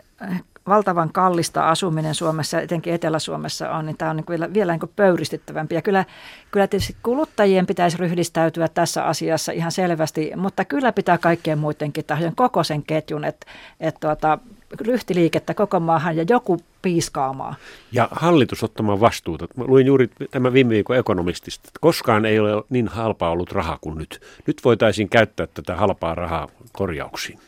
[0.68, 5.76] valtavan kallista asuminen Suomessa, etenkin Etelä-Suomessa on, niin tämä on niin vielä, vielä niin pöyristyttävämpi.
[5.76, 6.06] Ja kyllä,
[6.52, 12.36] kyllä tietysti kuluttajien pitäisi ryhdistäytyä tässä asiassa ihan selvästi, mutta kyllä pitää kaikkien muidenkin tahojen
[12.36, 13.48] koko sen ketjun, että,
[13.80, 14.38] että tuota,
[14.82, 17.56] ryhtiliikettä koko maahan ja joku piiskaamaan.
[17.92, 19.48] Ja hallitus ottamaan vastuuta.
[19.56, 23.78] Mä luin juuri tämä viime viikon ekonomistista, että koskaan ei ole niin halpaa ollut raha
[23.82, 24.22] kuin nyt.
[24.48, 27.40] Nyt voitaisiin käyttää tätä halpaa rahaa korjauksiin.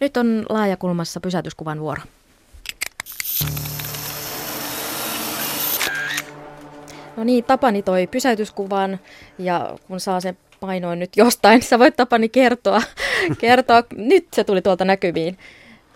[0.00, 2.02] Nyt on laajakulmassa pysäytyskuvan vuoro.
[7.16, 9.00] No niin, Tapani toi pysäytyskuvan
[9.38, 12.82] ja kun saa sen painoin nyt jostain, niin sä voit Tapani kertoa,
[13.38, 13.82] kertoa.
[13.96, 15.38] nyt se tuli tuolta näkyviin.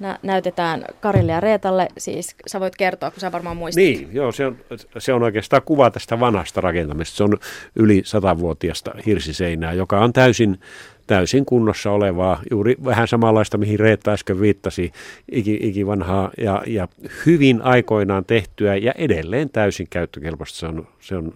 [0.03, 3.83] Nä, näytetään Karille ja Reetalle, siis sä voit kertoa, kun sä varmaan muistat.
[3.83, 4.57] Niin, joo, se on,
[4.99, 7.17] se on oikeastaan kuva tästä vanhasta rakentamista.
[7.17, 7.39] Se on
[7.77, 10.61] yli satavuotiasta hirsiseinää, joka on täysin
[11.07, 14.93] täysin kunnossa olevaa, juuri vähän samanlaista, mihin Reetta äsken viittasi,
[15.33, 16.89] iki, ikivanhaa ja, ja
[17.27, 20.59] hyvin aikoinaan tehtyä ja edelleen täysin käyttökelpoista.
[20.59, 21.35] Se on, se on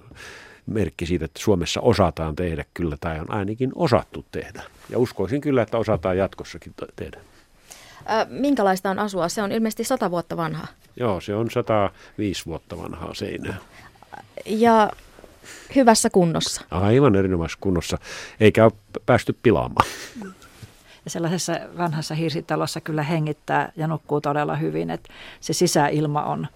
[0.67, 4.62] merkki siitä, että Suomessa osataan tehdä kyllä, tai on ainakin osattu tehdä.
[4.91, 7.19] Ja uskoisin kyllä, että osataan jatkossakin tehdä.
[8.29, 9.29] Minkälaista on asua?
[9.29, 10.67] Se on ilmeisesti 100 vuotta vanha.
[11.01, 13.57] Joo, se on 105 vuotta vanhaa seinää.
[14.47, 14.91] Ja
[15.75, 16.63] hyvässä kunnossa.
[16.71, 17.99] Aivan erinomaisessa kunnossa,
[18.41, 18.73] eikä ole
[19.07, 19.87] päästy pilaamaan.
[21.05, 26.47] Ja sellaisessa vanhassa hirsitalossa kyllä hengittää ja nukkuu todella hyvin, että se sisäilma on,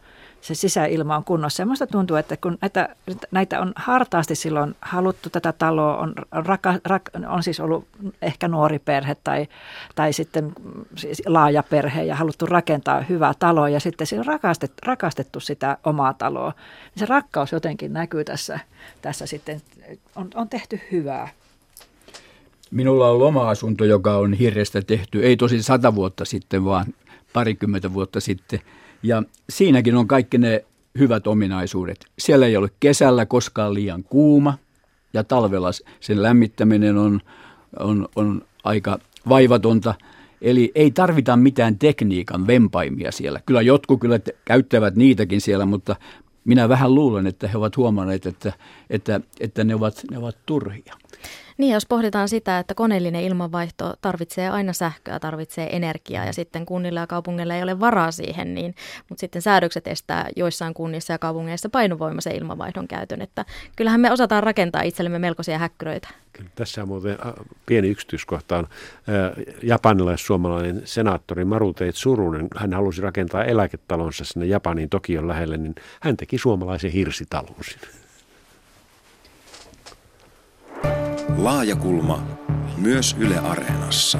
[0.40, 1.64] se sisäilma on kunnossa.
[1.64, 2.96] Minusta tuntuu, että kun näitä,
[3.30, 7.86] näitä on hartaasti silloin haluttu tätä taloa, on, raka, rak, on siis ollut
[8.22, 9.48] ehkä nuori perhe tai,
[9.94, 10.52] tai sitten
[10.96, 15.78] siis laaja perhe ja haluttu rakentaa hyvää taloa ja sitten siinä on rakastettu, rakastettu sitä
[15.84, 16.52] omaa taloa.
[16.96, 18.60] Se rakkaus jotenkin näkyy tässä,
[19.02, 19.62] tässä sitten,
[20.16, 21.28] on, on tehty hyvää.
[22.70, 26.86] Minulla on loma-asunto, joka on hirrestä tehty, ei tosi sata vuotta sitten, vaan
[27.32, 28.60] parikymmentä vuotta sitten–
[29.02, 30.64] ja siinäkin on kaikki ne
[30.98, 32.06] hyvät ominaisuudet.
[32.18, 34.58] Siellä ei ole kesällä koskaan liian kuuma
[35.12, 35.70] ja talvella
[36.00, 37.20] sen lämmittäminen on,
[37.78, 38.98] on, on aika
[39.28, 39.94] vaivatonta.
[40.42, 43.40] Eli ei tarvita mitään tekniikan vempaimia siellä.
[43.46, 45.96] Kyllä jotkut kyllä käyttävät niitäkin siellä, mutta
[46.44, 48.52] minä vähän luulen, että he ovat huomanneet, että,
[48.90, 50.94] että, että ne, ovat, ne ovat turhia.
[51.60, 57.00] Niin, jos pohditaan sitä, että koneellinen ilmanvaihto tarvitsee aina sähköä, tarvitsee energiaa ja sitten kunnilla
[57.00, 58.74] ja kaupungeilla ei ole varaa siihen, niin,
[59.08, 63.44] mutta sitten säädökset estää joissain kunnissa ja kaupungeissa painovoimaisen ilmanvaihdon käytön, että
[63.76, 66.08] kyllähän me osataan rakentaa itsellemme melkoisia häkkyröitä.
[66.32, 67.32] Kyllä, tässä on muuten äh,
[67.66, 72.48] pieni yksityiskohta on äh, japanilais-suomalainen senaattori Maruteit Surunen.
[72.56, 77.99] Hän halusi rakentaa eläketalonsa sinne Japaniin Tokion lähelle, niin hän teki suomalaisen hirsitalon sinne.
[81.42, 82.22] Laajakulma
[82.76, 84.18] myös Yle Areenassa.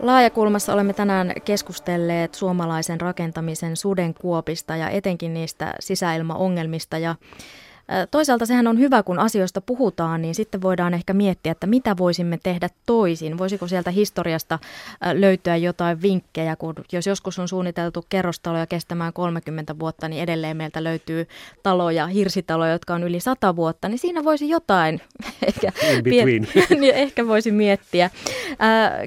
[0.00, 6.98] Laajakulmassa olemme tänään keskustelleet suomalaisen rakentamisen sudenkuopista ja etenkin niistä sisäilmaongelmista.
[6.98, 7.14] Ja
[8.10, 12.38] Toisaalta sehän on hyvä, kun asioista puhutaan, niin sitten voidaan ehkä miettiä, että mitä voisimme
[12.42, 13.38] tehdä toisin.
[13.38, 14.58] Voisiko sieltä historiasta
[15.12, 20.84] löytyä jotain vinkkejä, kun jos joskus on suunniteltu kerrostaloja kestämään 30 vuotta, niin edelleen meiltä
[20.84, 21.28] löytyy
[21.62, 25.00] taloja, hirsitaloja, jotka on yli 100 vuotta, niin siinä voisi jotain
[25.46, 25.72] ehkä,
[26.80, 28.10] niin ehkä voisi miettiä.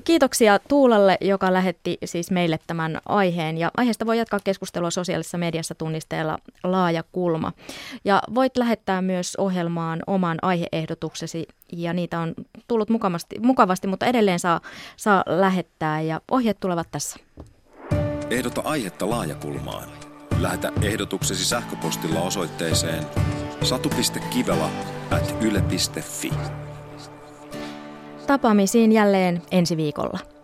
[0.04, 3.58] Kiitoksia Tuulalle, joka lähetti siis meille tämän aiheen.
[3.58, 7.52] Ja aiheesta voi jatkaa keskustelua sosiaalisessa mediassa tunnisteella laaja kulma.
[8.06, 12.34] Ja voit lähettää myös ohjelmaan oman aiheehdotuksesi ja niitä on
[12.68, 14.62] tullut mukavasti, mukavasti mutta edelleen saa,
[14.98, 17.20] saa lähettää ja ohjeet tulevat tässä.
[18.30, 19.90] Ehdota aihetta laajakulmaan.
[20.40, 23.04] Lähetä ehdotuksesi sähköpostilla osoitteeseen
[23.64, 24.70] satu.kivela
[25.12, 26.32] at yle.fi.
[28.28, 30.37] Tapaamisiin jälleen ensi viikolla.